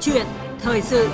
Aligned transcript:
chuyện 0.00 0.26
thời 0.60 0.82
sự 0.82 1.08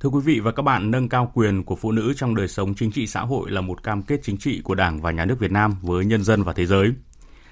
Thưa 0.00 0.08
quý 0.08 0.20
vị 0.24 0.40
và 0.40 0.52
các 0.52 0.62
bạn, 0.62 0.90
nâng 0.90 1.08
cao 1.08 1.32
quyền 1.34 1.64
của 1.64 1.76
phụ 1.76 1.92
nữ 1.92 2.12
trong 2.16 2.34
đời 2.34 2.48
sống 2.48 2.74
chính 2.74 2.92
trị 2.92 3.06
xã 3.06 3.20
hội 3.20 3.50
là 3.50 3.60
một 3.60 3.82
cam 3.82 4.02
kết 4.02 4.20
chính 4.22 4.38
trị 4.38 4.60
của 4.64 4.74
Đảng 4.74 5.00
và 5.00 5.10
Nhà 5.10 5.24
nước 5.24 5.38
Việt 5.38 5.52
Nam 5.52 5.74
với 5.82 6.04
nhân 6.04 6.24
dân 6.24 6.42
và 6.42 6.52
thế 6.52 6.66
giới. 6.66 6.92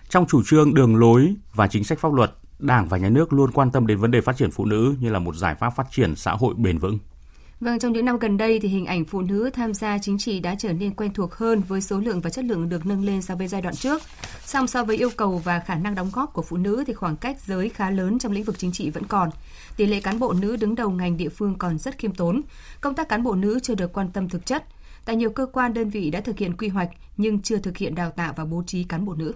Trong 0.08 0.26
chủ 0.26 0.42
trương, 0.44 0.74
đường 0.74 0.96
lối 0.96 1.34
và 1.54 1.66
chính 1.66 1.84
sách 1.84 1.98
pháp 1.98 2.12
luật, 2.12 2.32
Đảng 2.58 2.88
và 2.88 2.98
Nhà 2.98 3.08
nước 3.08 3.32
luôn 3.32 3.50
quan 3.52 3.70
tâm 3.70 3.86
đến 3.86 3.98
vấn 3.98 4.10
đề 4.10 4.20
phát 4.20 4.36
triển 4.36 4.50
phụ 4.50 4.64
nữ 4.64 4.94
như 5.00 5.10
là 5.10 5.18
một 5.18 5.34
giải 5.34 5.54
pháp 5.54 5.70
phát 5.70 5.86
triển 5.90 6.16
xã 6.16 6.32
hội 6.32 6.54
bền 6.54 6.78
vững. 6.78 6.98
Vâng, 7.60 7.78
trong 7.78 7.92
những 7.92 8.04
năm 8.04 8.18
gần 8.18 8.36
đây 8.36 8.58
thì 8.60 8.68
hình 8.68 8.86
ảnh 8.86 9.04
phụ 9.04 9.20
nữ 9.20 9.50
tham 9.54 9.74
gia 9.74 9.98
chính 9.98 10.18
trị 10.18 10.40
đã 10.40 10.54
trở 10.58 10.72
nên 10.72 10.94
quen 10.94 11.12
thuộc 11.14 11.34
hơn 11.34 11.62
với 11.68 11.80
số 11.80 11.98
lượng 11.98 12.20
và 12.20 12.30
chất 12.30 12.44
lượng 12.44 12.68
được 12.68 12.86
nâng 12.86 13.04
lên 13.04 13.22
so 13.22 13.34
với 13.34 13.48
giai 13.48 13.62
đoạn 13.62 13.74
trước. 13.74 14.02
Song 14.44 14.66
so 14.66 14.84
với 14.84 14.96
yêu 14.96 15.10
cầu 15.16 15.38
và 15.44 15.58
khả 15.60 15.74
năng 15.74 15.94
đóng 15.94 16.10
góp 16.12 16.32
của 16.32 16.42
phụ 16.42 16.56
nữ 16.56 16.84
thì 16.86 16.92
khoảng 16.92 17.16
cách 17.16 17.36
giới 17.40 17.68
khá 17.68 17.90
lớn 17.90 18.18
trong 18.18 18.32
lĩnh 18.32 18.44
vực 18.44 18.58
chính 18.58 18.72
trị 18.72 18.90
vẫn 18.90 19.04
còn. 19.04 19.30
Tỷ 19.76 19.86
lệ 19.86 20.00
cán 20.00 20.18
bộ 20.18 20.32
nữ 20.32 20.56
đứng 20.56 20.74
đầu 20.74 20.90
ngành 20.90 21.16
địa 21.16 21.28
phương 21.28 21.54
còn 21.58 21.78
rất 21.78 21.98
khiêm 21.98 22.14
tốn. 22.14 22.42
Công 22.80 22.94
tác 22.94 23.08
cán 23.08 23.22
bộ 23.22 23.34
nữ 23.34 23.58
chưa 23.62 23.74
được 23.74 23.92
quan 23.92 24.08
tâm 24.12 24.28
thực 24.28 24.46
chất. 24.46 24.64
Tại 25.04 25.16
nhiều 25.16 25.30
cơ 25.30 25.46
quan 25.52 25.74
đơn 25.74 25.90
vị 25.90 26.10
đã 26.10 26.20
thực 26.20 26.38
hiện 26.38 26.56
quy 26.56 26.68
hoạch 26.68 26.90
nhưng 27.16 27.42
chưa 27.42 27.58
thực 27.58 27.76
hiện 27.76 27.94
đào 27.94 28.10
tạo 28.10 28.32
và 28.36 28.44
bố 28.44 28.62
trí 28.66 28.84
cán 28.84 29.04
bộ 29.04 29.14
nữ. 29.14 29.34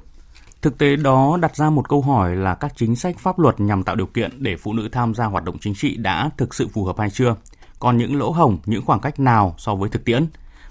Thực 0.63 0.79
tế 0.79 0.97
đó 0.97 1.39
đặt 1.41 1.57
ra 1.57 1.71
một 1.71 1.89
câu 1.89 2.03
hỏi 2.03 2.37
là 2.37 2.55
các 2.55 2.73
chính 2.77 2.97
sách 2.97 3.19
pháp 3.19 3.39
luật 3.39 3.61
nhằm 3.61 3.83
tạo 3.83 3.97
điều 3.97 4.07
kiện 4.07 4.31
để 4.43 4.57
phụ 4.57 4.73
nữ 4.73 4.89
tham 4.93 5.15
gia 5.15 5.25
hoạt 5.25 5.45
động 5.45 5.57
chính 5.61 5.75
trị 5.75 5.97
đã 5.97 6.31
thực 6.37 6.55
sự 6.55 6.69
phù 6.69 6.85
hợp 6.85 6.99
hay 6.99 7.11
chưa? 7.11 7.37
Còn 7.85 7.97
những 7.97 8.19
lỗ 8.19 8.31
hổng, 8.31 8.59
những 8.67 8.85
khoảng 8.85 9.01
cách 9.01 9.21
nào 9.21 9.55
so 9.59 9.75
với 9.75 9.89
thực 9.89 10.05
tiễn? 10.05 10.27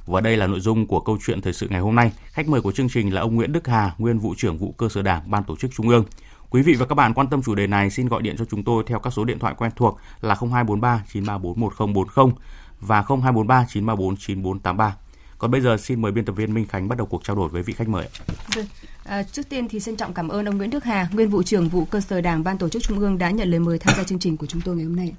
Và 0.06 0.22
đây 0.22 0.38
là 0.38 0.48
nội 0.48 0.60
dung 0.60 0.88
của 0.88 1.00
câu 1.00 1.18
chuyện 1.26 1.42
thời 1.42 1.54
sự 1.54 1.68
ngày 1.70 1.80
hôm 1.80 1.96
nay. 1.96 2.12
Khách 2.32 2.48
mời 2.48 2.62
của 2.62 2.72
chương 2.72 2.90
trình 2.90 3.14
là 3.14 3.22
ông 3.22 3.36
Nguyễn 3.36 3.52
Đức 3.52 3.68
Hà, 3.68 3.92
nguyên 3.98 4.20
vụ 4.20 4.34
trưởng 4.38 4.58
vụ 4.58 4.72
cơ 4.72 4.90
sở 4.90 5.02
Đảng, 5.02 5.32
Ban 5.32 5.44
tổ 5.44 5.56
chức 5.56 5.72
Trung 5.76 5.90
ương. 5.90 6.06
Quý 6.50 6.62
vị 6.62 6.74
và 6.74 6.86
các 6.86 6.96
bạn 6.96 7.14
quan 7.14 7.28
tâm 7.28 7.42
chủ 7.44 7.56
đề 7.56 7.68
này 7.68 7.90
xin 7.90 8.08
gọi 8.08 8.22
điện 8.22 8.36
cho 8.38 8.46
chúng 8.46 8.64
tôi 8.64 8.84
theo 8.88 9.00
các 9.00 9.14
số 9.14 9.24
điện 9.24 9.40
thoại 9.40 9.54
quen 9.58 9.72
thuộc 9.76 9.98
là 10.22 10.36
0243 10.36 11.04
934 11.14 11.60
1040 11.60 12.34
và 12.82 13.02
0243 13.02 13.66
934 13.70 14.16
9483. 14.18 14.96
Còn 15.38 15.52
bây 15.52 15.62
giờ 15.62 15.78
xin 15.78 16.02
mời 16.02 16.12
biên 16.12 16.26
tập 16.26 16.34
viên 16.34 16.54
Minh 16.54 16.68
Khánh 16.68 16.88
bắt 16.88 16.98
đầu 16.98 17.08
cuộc 17.08 17.24
trao 17.24 17.36
đổi 17.36 17.50
với 17.50 17.64
vị 17.64 17.74
khách 17.74 17.88
mời. 17.88 18.10
Vâng. 18.56 18.66
À, 19.04 19.24
trước 19.24 19.50
tiên 19.50 19.68
thì 19.70 19.80
xin 19.80 19.96
trọng 19.96 20.14
cảm 20.14 20.30
ơn 20.30 20.46
ông 20.46 20.58
Nguyễn 20.58 20.70
Đức 20.70 20.84
Hà, 20.84 21.10
nguyên 21.12 21.30
vụ 21.30 21.44
trưởng 21.44 21.70
vụ 21.70 21.86
cơ 21.86 22.02
sở 22.02 22.22
Đảng 22.22 22.44
Ban 22.44 22.58
tổ 22.58 22.70
chức 22.70 22.84
Trung 22.84 23.00
ương 23.00 23.18
đã 23.18 23.30
nhận 23.30 23.50
lời 23.50 23.60
mời 23.60 23.80
tham 23.80 23.94
gia 23.98 24.04
chương 24.04 24.20
trình 24.20 24.38
của 24.38 24.46
chúng 24.46 24.62
tôi 24.62 24.76
ngày 24.76 24.86
hôm 24.86 24.96
nay. 24.96 25.14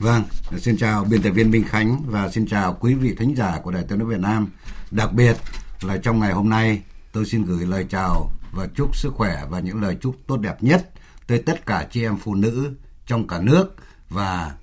Vâng, 0.00 0.22
xin 0.58 0.76
chào 0.76 1.04
biên 1.04 1.22
tập 1.22 1.30
viên 1.30 1.50
Minh 1.50 1.64
Khánh 1.64 2.02
và 2.06 2.28
xin 2.30 2.46
chào 2.46 2.76
quý 2.80 2.94
vị 2.94 3.14
thính 3.18 3.36
giả 3.36 3.58
của 3.62 3.70
Đài 3.70 3.84
Tiếng 3.88 3.98
nói 3.98 4.08
Việt 4.08 4.20
Nam. 4.20 4.48
Đặc 4.90 5.12
biệt 5.12 5.36
là 5.82 5.96
trong 5.96 6.20
ngày 6.20 6.32
hôm 6.32 6.48
nay, 6.48 6.82
tôi 7.12 7.26
xin 7.26 7.44
gửi 7.44 7.66
lời 7.66 7.86
chào 7.90 8.30
và 8.52 8.68
chúc 8.74 8.96
sức 8.96 9.14
khỏe 9.14 9.44
và 9.50 9.60
những 9.60 9.82
lời 9.82 9.96
chúc 10.00 10.16
tốt 10.26 10.36
đẹp 10.36 10.62
nhất 10.62 10.90
tới 11.26 11.38
tất 11.38 11.66
cả 11.66 11.86
chị 11.90 12.02
em 12.02 12.16
phụ 12.16 12.34
nữ 12.34 12.74
trong 13.06 13.28
cả 13.28 13.40
nước 13.40 13.76
và 14.08 14.54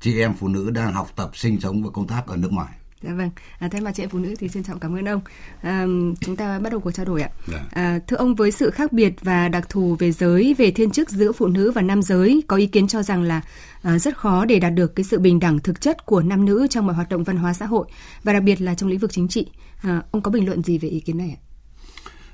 chị 0.00 0.20
em 0.20 0.34
phụ 0.34 0.48
nữ 0.48 0.70
đang 0.70 0.92
học 0.92 1.08
tập, 1.16 1.30
sinh 1.34 1.60
sống 1.60 1.82
và 1.82 1.90
công 1.90 2.06
tác 2.06 2.26
ở 2.26 2.36
nước 2.36 2.52
ngoài. 2.52 2.72
Dạ 3.04 3.12
vâng, 3.12 3.30
à, 3.58 3.68
thay 3.68 3.80
mặt 3.80 3.92
chị 3.94 4.02
em 4.02 4.10
phụ 4.10 4.18
nữ 4.18 4.34
thì 4.38 4.48
xin 4.48 4.62
trọng 4.62 4.78
cảm 4.78 4.96
ơn 4.96 5.08
ông. 5.08 5.20
À, 5.62 5.86
chúng 6.20 6.36
ta 6.36 6.58
bắt 6.58 6.70
đầu 6.70 6.80
cuộc 6.80 6.90
trao 6.90 7.06
đổi 7.06 7.22
ạ. 7.22 7.30
Dạ. 7.46 7.64
À, 7.70 7.98
thưa 8.06 8.16
ông, 8.16 8.34
với 8.34 8.50
sự 8.50 8.70
khác 8.70 8.92
biệt 8.92 9.14
và 9.20 9.48
đặc 9.48 9.68
thù 9.68 9.96
về 9.98 10.12
giới, 10.12 10.54
về 10.58 10.70
thiên 10.70 10.90
chức 10.90 11.10
giữa 11.10 11.32
phụ 11.32 11.46
nữ 11.46 11.72
và 11.72 11.82
nam 11.82 12.02
giới, 12.02 12.42
có 12.48 12.56
ý 12.56 12.66
kiến 12.66 12.88
cho 12.88 13.02
rằng 13.02 13.22
là 13.22 13.40
à, 13.82 13.98
rất 13.98 14.16
khó 14.16 14.44
để 14.44 14.58
đạt 14.58 14.74
được 14.74 14.96
cái 14.96 15.04
sự 15.04 15.18
bình 15.18 15.40
đẳng 15.40 15.58
thực 15.58 15.80
chất 15.80 16.06
của 16.06 16.22
nam 16.22 16.44
nữ 16.44 16.66
trong 16.70 16.86
mọi 16.86 16.94
hoạt 16.94 17.08
động 17.08 17.24
văn 17.24 17.36
hóa 17.36 17.52
xã 17.52 17.66
hội 17.66 17.86
và 18.22 18.32
đặc 18.32 18.42
biệt 18.42 18.60
là 18.60 18.74
trong 18.74 18.90
lĩnh 18.90 18.98
vực 18.98 19.12
chính 19.12 19.28
trị. 19.28 19.46
À, 19.82 20.02
ông 20.10 20.22
có 20.22 20.30
bình 20.30 20.46
luận 20.46 20.62
gì 20.62 20.78
về 20.78 20.88
ý 20.88 21.00
kiến 21.00 21.18
này 21.18 21.36
ạ? 21.36 21.40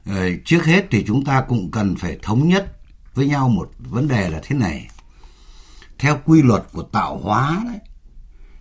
À, 0.05 0.29
trước 0.45 0.65
hết 0.65 0.87
thì 0.91 1.05
chúng 1.07 1.25
ta 1.25 1.45
cũng 1.49 1.71
cần 1.71 1.97
phải 1.97 2.19
thống 2.23 2.49
nhất 2.49 2.77
với 3.15 3.27
nhau 3.27 3.49
một 3.49 3.71
vấn 3.79 4.09
đề 4.09 4.31
là 4.31 4.41
thế 4.43 4.57
này. 4.57 4.89
Theo 5.99 6.19
quy 6.25 6.43
luật 6.43 6.63
của 6.73 6.83
tạo 6.83 7.19
hóa 7.19 7.63
đấy, 7.67 7.79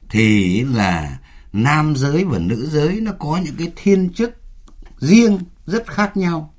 thì 0.09 0.61
là 0.63 1.17
nam 1.53 1.95
giới 1.95 2.25
và 2.25 2.39
nữ 2.39 2.69
giới 2.71 3.01
nó 3.01 3.11
có 3.19 3.39
những 3.43 3.55
cái 3.57 3.71
thiên 3.75 4.13
chức 4.13 4.35
riêng 4.99 5.39
rất 5.65 5.87
khác 5.87 6.17
nhau. 6.17 6.53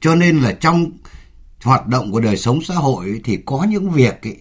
Cho 0.00 0.14
nên 0.14 0.40
là 0.40 0.52
trong 0.52 0.90
hoạt 1.62 1.86
động 1.86 2.12
của 2.12 2.20
đời 2.20 2.36
sống 2.36 2.62
xã 2.62 2.74
hội 2.74 3.20
thì 3.24 3.38
có 3.46 3.66
những 3.68 3.90
việc 3.90 4.22
ấy, 4.22 4.36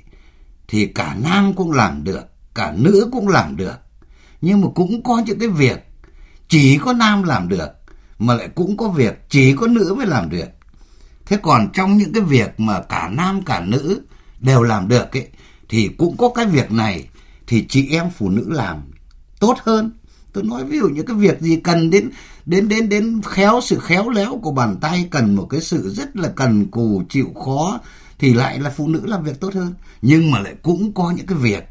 thì 0.68 0.86
cả 0.86 1.16
nam 1.24 1.54
cũng 1.54 1.72
làm 1.72 2.04
được 2.04 2.22
cả 2.56 2.74
nữ 2.78 3.10
cũng 3.12 3.28
làm 3.28 3.58
được. 3.58 3.76
Nhưng 4.42 4.62
mà 4.62 4.68
cũng 4.76 5.04
có 5.04 5.22
những 5.26 5.40
cái 5.40 5.50
việc 5.50 5.86
chỉ 6.48 6.78
có 6.78 6.94
nam 6.94 7.24
làm 7.24 7.50
được 7.50 7.70
mà 8.20 8.34
lại 8.34 8.50
cũng 8.56 8.78
có 8.78 8.90
việc 8.90 9.20
chỉ 9.30 9.56
có 9.56 9.68
nữ 9.68 9.94
mới 9.98 10.08
làm 10.08 10.30
được. 10.30 10.48
Thế 11.26 11.38
còn 11.42 11.70
trong 11.74 11.98
những 11.98 12.14
cái 12.14 12.24
việc 12.24 12.60
mà 12.60 12.82
cả 12.82 13.10
nam 13.14 13.42
cả 13.42 13.62
nữ 13.68 14.02
đều 14.40 14.64
làm 14.64 14.88
được 14.88 15.12
ấy 15.12 15.28
thì 15.70 15.90
cũng 15.98 16.18
có 16.18 16.30
cái 16.36 16.46
việc 16.46 16.72
này 16.72 17.08
thì 17.48 17.66
chị 17.70 17.88
em 17.92 18.10
phụ 18.18 18.30
nữ 18.30 18.46
làm 18.48 18.92
tốt 19.40 19.58
hơn. 19.64 19.92
Tôi 20.34 20.44
nói 20.44 20.66
ví 20.66 20.80
dụ 20.80 20.90
những 20.90 21.06
cái 21.06 21.16
việc 21.16 21.42
gì 21.42 21.56
cần 21.56 21.90
đến 21.90 22.10
đến 22.46 22.70
đến 22.70 22.90
đến 22.90 23.22
khéo 23.26 23.60
sự 23.64 23.80
khéo 23.80 24.10
léo 24.10 24.40
của 24.42 24.52
bàn 24.52 24.78
tay 24.82 25.08
cần 25.12 25.36
một 25.36 25.48
cái 25.50 25.62
sự 25.62 25.90
rất 25.90 26.16
là 26.16 26.30
cần 26.36 26.68
cù 26.68 27.04
chịu 27.10 27.28
khó 27.46 27.80
thì 28.20 28.34
lại 28.34 28.60
là 28.60 28.70
phụ 28.70 28.88
nữ 28.88 29.02
làm 29.06 29.24
việc 29.24 29.40
tốt 29.40 29.54
hơn. 29.54 29.74
Nhưng 30.02 30.32
mà 30.32 30.40
lại 30.40 30.56
cũng 30.62 30.94
có 30.94 31.12
những 31.12 31.26
cái 31.26 31.38
việc 31.38 31.64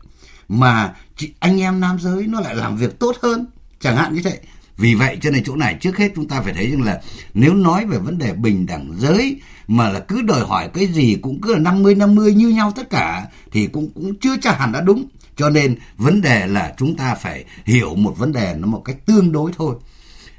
mà 0.49 0.95
chị, 1.17 1.33
anh 1.39 1.61
em 1.61 1.81
nam 1.81 1.99
giới 2.01 2.27
nó 2.27 2.41
lại 2.41 2.55
làm 2.55 2.77
việc 2.77 2.99
tốt 2.99 3.17
hơn. 3.23 3.47
Chẳng 3.81 3.97
hạn 3.97 4.15
như 4.15 4.21
vậy 4.25 4.39
vì 4.79 4.95
vậy 4.95 5.19
cho 5.21 5.31
nên 5.31 5.45
chỗ 5.45 5.57
này 5.57 5.77
trước 5.81 5.97
hết 5.97 6.13
chúng 6.15 6.29
ta 6.29 6.41
phải 6.41 6.53
thấy 6.53 6.71
rằng 6.71 6.83
là 6.83 7.01
nếu 7.35 7.55
nói 7.55 7.87
về 7.87 7.99
vấn 7.99 8.19
đề 8.19 8.33
bình 8.33 8.67
đẳng 8.67 8.93
giới 8.99 9.41
mà 9.69 9.89
là 9.89 10.01
cứ 10.01 10.23
đòi 10.23 10.41
hỏi 10.41 10.71
cái 10.75 10.87
gì 10.87 11.17
cũng 11.23 11.41
cứ 11.41 11.55
là 11.55 11.59
50 11.59 11.95
50 11.95 12.35
như 12.35 12.49
nhau 12.49 12.73
tất 12.77 12.91
cả 12.91 13.27
thì 13.53 13.67
cũng 13.67 13.91
cũng 13.95 14.15
chưa 14.15 14.37
chắc 14.41 14.59
hẳn 14.59 14.73
đã 14.73 14.81
đúng 14.81 15.07
cho 15.39 15.51
nên 15.51 15.77
vấn 15.97 16.21
đề 16.21 16.47
là 16.47 16.75
chúng 16.79 16.97
ta 16.97 17.15
phải 17.15 17.45
hiểu 17.65 17.95
một 17.95 18.15
vấn 18.19 18.33
đề 18.33 18.55
nó 18.59 18.67
một 18.67 18.83
cách 18.85 18.97
tương 19.07 19.33
đối 19.33 19.53
thôi. 19.57 19.77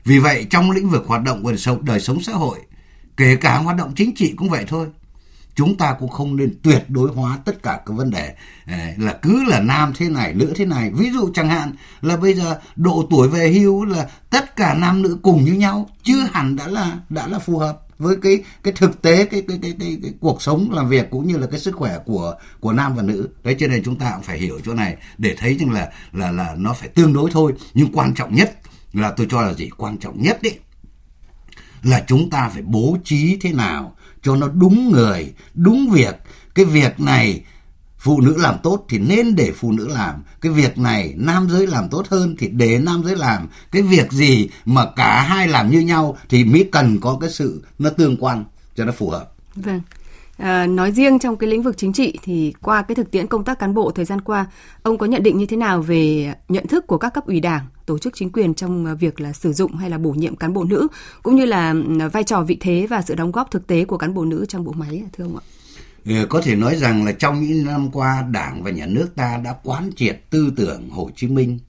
Vì 0.05 0.19
vậy 0.19 0.47
trong 0.49 0.71
lĩnh 0.71 0.89
vực 0.89 1.03
hoạt 1.07 1.23
động 1.23 1.43
của 1.43 1.51
đời 1.51 1.57
sống, 1.57 1.85
đời 1.85 1.99
sống 1.99 2.21
xã 2.21 2.33
hội, 2.33 2.59
kể 3.17 3.35
cả 3.35 3.57
hoạt 3.57 3.77
động 3.77 3.93
chính 3.95 4.15
trị 4.15 4.33
cũng 4.37 4.49
vậy 4.49 4.65
thôi. 4.67 4.87
Chúng 5.55 5.77
ta 5.77 5.95
cũng 5.99 6.09
không 6.09 6.35
nên 6.35 6.59
tuyệt 6.63 6.85
đối 6.87 7.11
hóa 7.11 7.37
tất 7.45 7.63
cả 7.63 7.79
các 7.85 7.93
vấn 7.93 8.11
đề 8.11 8.35
à, 8.65 8.93
là 8.97 9.13
cứ 9.21 9.43
là 9.43 9.59
nam 9.59 9.93
thế 9.97 10.09
này, 10.09 10.33
nữ 10.33 10.53
thế 10.55 10.65
này. 10.65 10.91
Ví 10.93 11.11
dụ 11.11 11.29
chẳng 11.33 11.49
hạn 11.49 11.71
là 12.01 12.17
bây 12.17 12.33
giờ 12.33 12.59
độ 12.75 13.07
tuổi 13.09 13.27
về 13.27 13.51
hưu 13.51 13.85
là 13.85 14.09
tất 14.29 14.55
cả 14.55 14.73
nam 14.73 15.01
nữ 15.01 15.17
cùng 15.21 15.45
như 15.45 15.53
nhau, 15.53 15.89
chưa 16.03 16.27
hẳn 16.33 16.55
đã 16.55 16.67
là 16.67 16.97
đã 17.09 17.27
là 17.27 17.39
phù 17.39 17.57
hợp 17.57 17.79
với 17.99 18.15
cái 18.21 18.43
cái 18.63 18.73
thực 18.77 19.01
tế 19.01 19.25
cái 19.25 19.43
cái 19.47 19.59
cái 19.61 19.73
cái, 19.79 19.97
cái 20.03 20.13
cuộc 20.19 20.41
sống 20.41 20.71
làm 20.71 20.89
việc 20.89 21.09
cũng 21.09 21.27
như 21.27 21.37
là 21.37 21.47
cái 21.47 21.59
sức 21.59 21.75
khỏe 21.75 21.97
của 22.05 22.35
của 22.59 22.73
nam 22.73 22.95
và 22.95 23.03
nữ. 23.03 23.29
Đấy 23.43 23.55
cho 23.59 23.67
nên 23.67 23.83
chúng 23.83 23.95
ta 23.95 24.11
cũng 24.15 24.23
phải 24.23 24.37
hiểu 24.37 24.59
chỗ 24.65 24.73
này 24.73 24.97
để 25.17 25.35
thấy 25.37 25.57
rằng 25.57 25.71
là 25.71 25.91
là 26.13 26.31
là 26.31 26.55
nó 26.57 26.73
phải 26.73 26.89
tương 26.89 27.13
đối 27.13 27.31
thôi. 27.31 27.53
Nhưng 27.73 27.91
quan 27.93 28.13
trọng 28.13 28.35
nhất 28.35 28.59
là 28.93 29.11
tôi 29.11 29.27
cho 29.29 29.41
là 29.41 29.53
gì? 29.53 29.69
Quan 29.77 29.97
trọng 29.97 30.21
nhất 30.21 30.39
đấy 30.43 30.59
là 31.83 32.03
chúng 32.07 32.29
ta 32.29 32.49
phải 32.49 32.61
bố 32.61 32.97
trí 33.03 33.37
thế 33.41 33.53
nào 33.53 33.95
cho 34.21 34.35
nó 34.35 34.47
đúng 34.47 34.91
người 34.91 35.33
đúng 35.53 35.89
việc. 35.89 36.15
Cái 36.55 36.65
việc 36.65 36.99
này 36.99 37.43
phụ 37.99 38.21
nữ 38.21 38.35
làm 38.37 38.55
tốt 38.63 38.85
thì 38.89 38.97
nên 38.97 39.35
để 39.35 39.51
phụ 39.51 39.71
nữ 39.71 39.87
làm. 39.87 40.23
Cái 40.41 40.51
việc 40.51 40.77
này 40.77 41.13
nam 41.17 41.47
giới 41.49 41.67
làm 41.67 41.89
tốt 41.89 42.07
hơn 42.09 42.35
thì 42.39 42.47
để 42.47 42.79
nam 42.79 43.03
giới 43.05 43.15
làm. 43.15 43.47
Cái 43.71 43.81
việc 43.81 44.11
gì 44.11 44.49
mà 44.65 44.85
cả 44.95 45.21
hai 45.21 45.47
làm 45.47 45.71
như 45.71 45.79
nhau 45.79 46.17
thì 46.29 46.43
mới 46.45 46.69
cần 46.71 46.99
có 46.99 47.17
cái 47.21 47.29
sự 47.29 47.63
nó 47.79 47.89
tương 47.89 48.17
quan 48.17 48.45
cho 48.75 48.85
nó 48.85 48.91
phù 48.91 49.09
hợp. 49.09 49.31
Vâng. 49.55 49.81
À, 50.37 50.67
nói 50.67 50.91
riêng 50.91 51.19
trong 51.19 51.37
cái 51.37 51.49
lĩnh 51.49 51.63
vực 51.63 51.77
chính 51.77 51.93
trị 51.93 52.19
thì 52.23 52.53
qua 52.61 52.81
cái 52.81 52.95
thực 52.95 53.11
tiễn 53.11 53.27
công 53.27 53.43
tác 53.43 53.59
cán 53.59 53.73
bộ 53.73 53.91
thời 53.91 54.05
gian 54.05 54.21
qua, 54.21 54.45
ông 54.83 54.97
có 54.97 55.05
nhận 55.05 55.23
định 55.23 55.37
như 55.37 55.45
thế 55.45 55.57
nào 55.57 55.81
về 55.81 56.33
nhận 56.49 56.67
thức 56.67 56.87
của 56.87 56.97
các 56.97 57.13
cấp 57.13 57.25
ủy 57.25 57.39
đảng, 57.39 57.65
tổ 57.85 57.97
chức 57.97 58.13
chính 58.15 58.31
quyền 58.31 58.53
trong 58.53 58.97
việc 58.97 59.21
là 59.21 59.33
sử 59.33 59.53
dụng 59.53 59.75
hay 59.75 59.89
là 59.89 59.97
bổ 59.97 60.11
nhiệm 60.11 60.35
cán 60.35 60.53
bộ 60.53 60.63
nữ, 60.63 60.87
cũng 61.23 61.35
như 61.35 61.45
là 61.45 61.71
ừ, 61.71 62.09
vai 62.13 62.23
trò 62.23 62.41
vị 62.41 62.57
thế 62.59 62.87
và 62.89 63.01
sự 63.01 63.15
đóng 63.15 63.31
góp 63.31 63.51
thực 63.51 63.67
tế 63.67 63.85
của 63.85 63.97
cán 63.97 64.13
bộ 64.13 64.25
nữ 64.25 64.45
trong 64.49 64.63
bộ 64.63 64.71
máy 64.71 65.03
thưa 65.17 65.23
ông 65.23 65.37
ạ? 65.37 65.43
Ờ, 66.05 66.25
có 66.29 66.41
thể 66.41 66.55
nói 66.55 66.75
rằng 66.75 67.05
là 67.05 67.11
trong 67.11 67.43
những 67.43 67.65
năm 67.65 67.91
qua 67.91 68.25
Đảng 68.31 68.63
và 68.63 68.71
Nhà 68.71 68.85
nước 68.85 69.07
ta 69.15 69.37
đã 69.43 69.55
quán 69.63 69.89
triệt 69.95 70.21
tư 70.29 70.53
tưởng 70.55 70.89
Hồ 70.89 71.09
Chí 71.15 71.27
Minh 71.27 71.59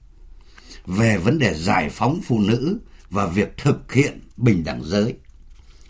về 0.85 1.17
vấn 1.17 1.39
đề 1.39 1.53
giải 1.53 1.89
phóng 1.89 2.19
phụ 2.23 2.39
nữ 2.39 2.79
và 3.09 3.25
việc 3.25 3.57
thực 3.57 3.93
hiện 3.93 4.21
bình 4.37 4.63
đẳng 4.63 4.83
giới. 4.83 5.15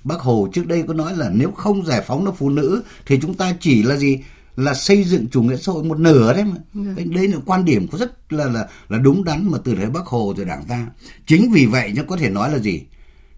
Bác 0.03 0.19
Hồ 0.19 0.49
trước 0.53 0.67
đây 0.67 0.83
có 0.87 0.93
nói 0.93 1.17
là 1.17 1.29
nếu 1.33 1.51
không 1.51 1.85
giải 1.85 2.01
phóng 2.07 2.25
được 2.25 2.37
phụ 2.37 2.49
nữ 2.49 2.83
thì 3.05 3.19
chúng 3.21 3.33
ta 3.33 3.55
chỉ 3.59 3.83
là 3.83 3.95
gì? 3.95 4.19
là 4.55 4.73
xây 4.73 5.03
dựng 5.03 5.27
chủ 5.31 5.43
nghĩa 5.43 5.57
xã 5.57 5.71
hội 5.71 5.83
một 5.83 5.99
nửa 5.99 6.33
đấy 6.33 6.43
mà. 6.43 6.55
Ừ. 6.73 7.03
Đây 7.05 7.27
là 7.27 7.37
quan 7.45 7.65
điểm 7.65 7.87
có 7.87 7.97
rất 7.97 8.33
là 8.33 8.45
là 8.45 8.67
là 8.89 8.97
đúng 8.97 9.23
đắn 9.23 9.51
mà 9.51 9.57
từ 9.63 9.75
thời 9.75 9.89
Bác 9.89 10.05
Hồ 10.05 10.33
rồi 10.37 10.45
Đảng 10.45 10.65
ta. 10.65 10.87
Chính 11.27 11.51
vì 11.51 11.65
vậy 11.65 11.93
nó 11.95 12.03
có 12.07 12.17
thể 12.17 12.29
nói 12.29 12.51
là 12.51 12.59
gì? 12.59 12.81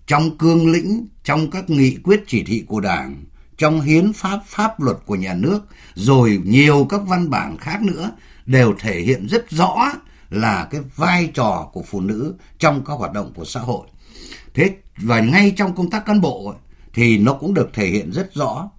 Trong 0.08 0.38
cương 0.38 0.72
lĩnh, 0.72 1.08
trong 1.24 1.52
các 1.52 1.70
nghị 1.70 1.98
quyết 2.04 2.24
chỉ 2.28 2.44
thị 2.44 2.64
của 2.68 2.80
Đảng 2.80 3.24
trong 3.58 3.82
hiến 3.82 4.14
pháp 4.14 4.40
pháp 4.46 4.82
luật 4.82 4.98
của 5.06 5.16
nhà 5.16 5.34
nước 5.34 5.60
rồi 5.96 6.42
nhiều 6.46 6.88
các 6.90 7.02
văn 7.08 7.30
bản 7.30 7.58
khác 7.58 7.82
nữa 7.82 8.12
đều 8.46 8.76
thể 8.80 9.00
hiện 9.00 9.28
rất 9.28 9.50
rõ 9.50 9.92
là 10.30 10.68
cái 10.72 10.82
vai 10.96 11.30
trò 11.34 11.70
của 11.74 11.84
phụ 11.88 12.02
nữ 12.02 12.36
trong 12.60 12.86
các 12.86 12.94
hoạt 12.94 13.14
động 13.14 13.32
của 13.36 13.46
xã 13.46 13.60
hội. 13.60 13.88
Thế 14.54 14.76
và 14.98 15.20
ngay 15.20 15.54
trong 15.58 15.76
công 15.76 15.90
tác 15.90 16.06
cán 16.06 16.22
bộ 16.22 16.56
thì 16.94 17.18
nó 17.18 17.34
cũng 17.34 17.54
được 17.54 17.70
thể 17.74 17.88
hiện 17.88 18.12
rất 18.12 18.34
rõ 18.34 18.70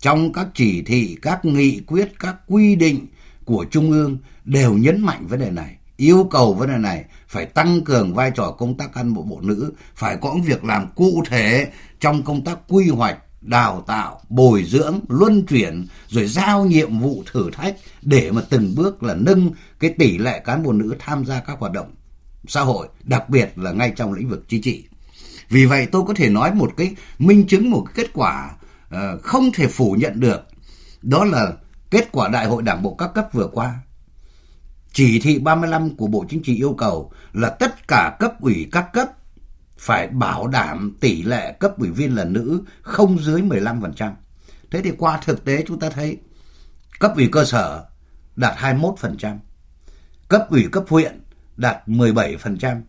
trong 0.00 0.32
các 0.32 0.46
chỉ 0.54 0.82
thị, 0.82 1.16
các 1.22 1.44
nghị 1.44 1.80
quyết, 1.86 2.12
các 2.18 2.36
quy 2.46 2.76
định 2.76 3.06
của 3.44 3.66
Trung 3.70 3.90
ương 3.90 4.18
đều 4.44 4.74
nhấn 4.74 5.00
mạnh 5.00 5.26
vấn 5.26 5.40
đề 5.40 5.50
này, 5.50 5.76
yêu 5.96 6.28
cầu 6.30 6.54
vấn 6.54 6.68
đề 6.68 6.78
này 6.78 7.04
phải 7.28 7.46
tăng 7.46 7.80
cường 7.80 8.14
vai 8.14 8.30
trò 8.30 8.50
công 8.50 8.76
tác 8.76 8.92
cán 8.94 9.14
bộ 9.14 9.22
bộ 9.22 9.40
nữ, 9.40 9.72
phải 9.94 10.16
có 10.20 10.36
việc 10.44 10.64
làm 10.64 10.88
cụ 10.94 11.22
thể 11.26 11.68
trong 12.00 12.22
công 12.22 12.44
tác 12.44 12.58
quy 12.68 12.88
hoạch, 12.88 13.18
đào 13.40 13.84
tạo, 13.86 14.20
bồi 14.28 14.64
dưỡng, 14.64 15.00
luân 15.08 15.46
chuyển, 15.46 15.86
rồi 16.08 16.26
giao 16.26 16.64
nhiệm 16.64 16.98
vụ 16.98 17.24
thử 17.32 17.50
thách 17.52 17.76
để 18.02 18.30
mà 18.30 18.42
từng 18.50 18.74
bước 18.76 19.02
là 19.02 19.14
nâng 19.14 19.50
cái 19.80 19.94
tỷ 19.98 20.18
lệ 20.18 20.38
cán 20.44 20.62
bộ 20.62 20.72
nữ 20.72 20.96
tham 20.98 21.24
gia 21.24 21.40
các 21.40 21.58
hoạt 21.58 21.72
động 21.72 21.94
xã 22.46 22.60
hội, 22.60 22.88
đặc 23.04 23.28
biệt 23.28 23.52
là 23.56 23.72
ngay 23.72 23.92
trong 23.96 24.12
lĩnh 24.12 24.28
vực 24.28 24.44
chính 24.48 24.62
trị. 24.62 24.84
Vì 25.48 25.66
vậy 25.66 25.86
tôi 25.92 26.02
có 26.06 26.14
thể 26.14 26.28
nói 26.28 26.54
một 26.54 26.72
cái 26.76 26.94
minh 27.18 27.46
chứng, 27.46 27.70
một 27.70 27.84
cái 27.86 27.92
kết 27.94 28.12
quả 28.14 28.50
uh, 28.94 29.22
không 29.22 29.50
thể 29.54 29.66
phủ 29.66 29.96
nhận 29.98 30.20
được. 30.20 30.40
Đó 31.02 31.24
là 31.24 31.52
kết 31.90 32.08
quả 32.12 32.28
đại 32.28 32.46
hội 32.46 32.62
đảng 32.62 32.82
bộ 32.82 32.94
các 32.94 33.10
cấp 33.14 33.28
vừa 33.32 33.48
qua. 33.52 33.74
Chỉ 34.92 35.20
thị 35.20 35.38
35 35.38 35.96
của 35.96 36.06
Bộ 36.06 36.24
Chính 36.28 36.42
trị 36.42 36.56
yêu 36.56 36.74
cầu 36.78 37.12
là 37.32 37.50
tất 37.50 37.88
cả 37.88 38.16
cấp 38.18 38.40
ủy 38.40 38.68
các 38.72 38.92
cấp 38.92 39.08
phải 39.78 40.08
bảo 40.08 40.46
đảm 40.46 40.96
tỷ 41.00 41.22
lệ 41.22 41.52
cấp 41.60 41.78
ủy 41.78 41.90
viên 41.90 42.16
là 42.16 42.24
nữ 42.24 42.62
không 42.82 43.18
dưới 43.18 43.42
15%. 43.42 44.12
Thế 44.70 44.80
thì 44.82 44.92
qua 44.98 45.20
thực 45.24 45.44
tế 45.44 45.64
chúng 45.66 45.78
ta 45.80 45.90
thấy 45.90 46.18
cấp 47.00 47.12
ủy 47.16 47.28
cơ 47.32 47.44
sở 47.44 47.84
đạt 48.36 48.58
21%, 48.58 49.38
cấp 50.28 50.46
ủy 50.50 50.68
cấp 50.72 50.84
huyện 50.88 51.20
đạt 51.56 51.76
17%, 51.86 52.82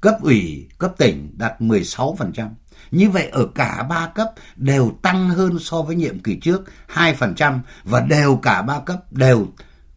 cấp 0.00 0.14
ủy 0.22 0.68
cấp 0.78 0.94
tỉnh 0.98 1.34
đạt 1.38 1.60
16%. 1.60 2.48
Như 2.90 3.10
vậy 3.10 3.28
ở 3.28 3.46
cả 3.54 3.86
ba 3.88 4.06
cấp 4.14 4.28
đều 4.56 4.92
tăng 5.02 5.30
hơn 5.30 5.58
so 5.58 5.82
với 5.82 5.96
nhiệm 5.96 6.18
kỳ 6.18 6.36
trước 6.40 6.64
2% 6.94 7.58
và 7.84 8.00
đều 8.00 8.36
cả 8.36 8.62
ba 8.62 8.80
cấp 8.80 9.12
đều 9.12 9.46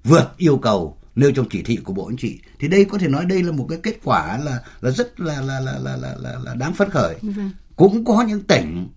vượt 0.04 0.38
yêu 0.38 0.58
cầu 0.58 1.01
nêu 1.16 1.32
trong 1.32 1.50
chỉ 1.50 1.64
thị 1.64 1.76
của 1.76 1.94
Bộ 1.94 2.10
Chính 2.10 2.18
trị. 2.18 2.40
Thì 2.60 2.68
đây 2.68 2.86
có 2.86 2.98
thể 2.98 3.08
nói 3.08 3.26
đây 3.26 3.44
là 3.44 3.52
một 3.52 3.66
cái 3.70 3.80
kết 3.84 4.00
quả 4.04 4.38
là 4.38 4.60
là 4.82 4.92
rất 4.92 5.20
là 5.20 5.42
là 5.42 5.60
là 5.60 5.80
là 5.80 5.98
là, 5.98 6.16
là, 6.20 6.36
là 6.44 6.54
đáng 6.54 6.74
phấn 6.74 6.90
khởi. 6.90 7.16
Vâng. 7.22 7.52
Cũng 7.76 8.06
có 8.06 8.22
những 8.28 8.44
tỉnh 8.44 8.88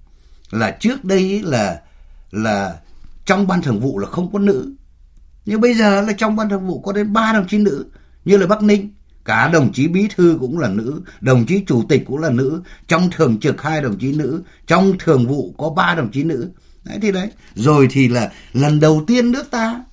là 0.50 0.76
trước 0.80 1.04
đây 1.04 1.42
là 1.42 1.80
là 2.30 2.80
trong 3.24 3.46
ban 3.46 3.62
thường 3.62 3.80
vụ 3.80 3.98
là 3.98 4.08
không 4.08 4.32
có 4.32 4.38
nữ. 4.38 4.74
Nhưng 5.46 5.60
bây 5.60 5.74
giờ 5.74 6.00
là 6.00 6.12
trong 6.12 6.36
ban 6.36 6.48
thường 6.50 6.66
vụ 6.66 6.80
có 6.80 6.92
đến 6.92 7.12
ba 7.12 7.32
đồng 7.32 7.48
chí 7.48 7.58
nữ 7.58 7.86
như 8.24 8.36
là 8.36 8.46
Bắc 8.46 8.62
Ninh 8.62 8.92
cả 9.24 9.48
đồng 9.48 9.72
chí 9.72 9.88
bí 9.88 10.08
thư 10.16 10.36
cũng 10.40 10.58
là 10.58 10.68
nữ 10.68 11.02
đồng 11.20 11.46
chí 11.46 11.64
chủ 11.66 11.84
tịch 11.88 12.02
cũng 12.06 12.18
là 12.18 12.30
nữ 12.30 12.62
trong 12.88 13.10
thường 13.10 13.40
trực 13.40 13.62
hai 13.62 13.80
đồng 13.80 13.98
chí 13.98 14.12
nữ 14.12 14.42
trong 14.66 14.92
thường 14.98 15.26
vụ 15.26 15.54
có 15.58 15.70
ba 15.70 15.94
đồng 15.94 16.10
chí 16.12 16.24
nữ 16.24 16.50
đấy 16.84 16.98
thì 17.02 17.12
đấy 17.12 17.30
rồi 17.54 17.88
thì 17.90 18.08
là 18.08 18.32
lần 18.52 18.80
đầu 18.80 19.04
tiên 19.06 19.32
nước 19.32 19.50
ta 19.50 19.84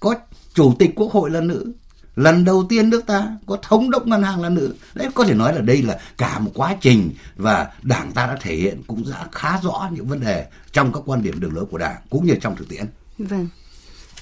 có 0.00 0.14
chủ 0.54 0.74
tịch 0.78 0.90
quốc 0.96 1.12
hội 1.12 1.30
là 1.30 1.40
nữ 1.40 1.72
lần 2.16 2.44
đầu 2.44 2.66
tiên 2.68 2.90
nước 2.90 3.06
ta 3.06 3.36
có 3.46 3.58
thống 3.62 3.90
đốc 3.90 4.06
ngân 4.06 4.22
hàng 4.22 4.42
là 4.42 4.48
nữ 4.48 4.74
đấy 4.94 5.08
có 5.14 5.24
thể 5.24 5.34
nói 5.34 5.54
là 5.54 5.60
đây 5.60 5.82
là 5.82 5.98
cả 6.18 6.38
một 6.38 6.50
quá 6.54 6.76
trình 6.80 7.10
và 7.36 7.70
đảng 7.82 8.12
ta 8.12 8.26
đã 8.26 8.36
thể 8.40 8.56
hiện 8.56 8.82
cũng 8.86 9.04
đã 9.10 9.26
khá 9.32 9.58
rõ 9.62 9.88
những 9.92 10.06
vấn 10.06 10.20
đề 10.20 10.46
trong 10.72 10.92
các 10.92 11.02
quan 11.06 11.22
điểm 11.22 11.40
đường 11.40 11.54
lối 11.54 11.64
của 11.64 11.78
đảng 11.78 11.96
cũng 12.10 12.26
như 12.26 12.34
trong 12.40 12.56
thực 12.56 12.68
tiễn 12.68 12.84
vâng 13.18 13.48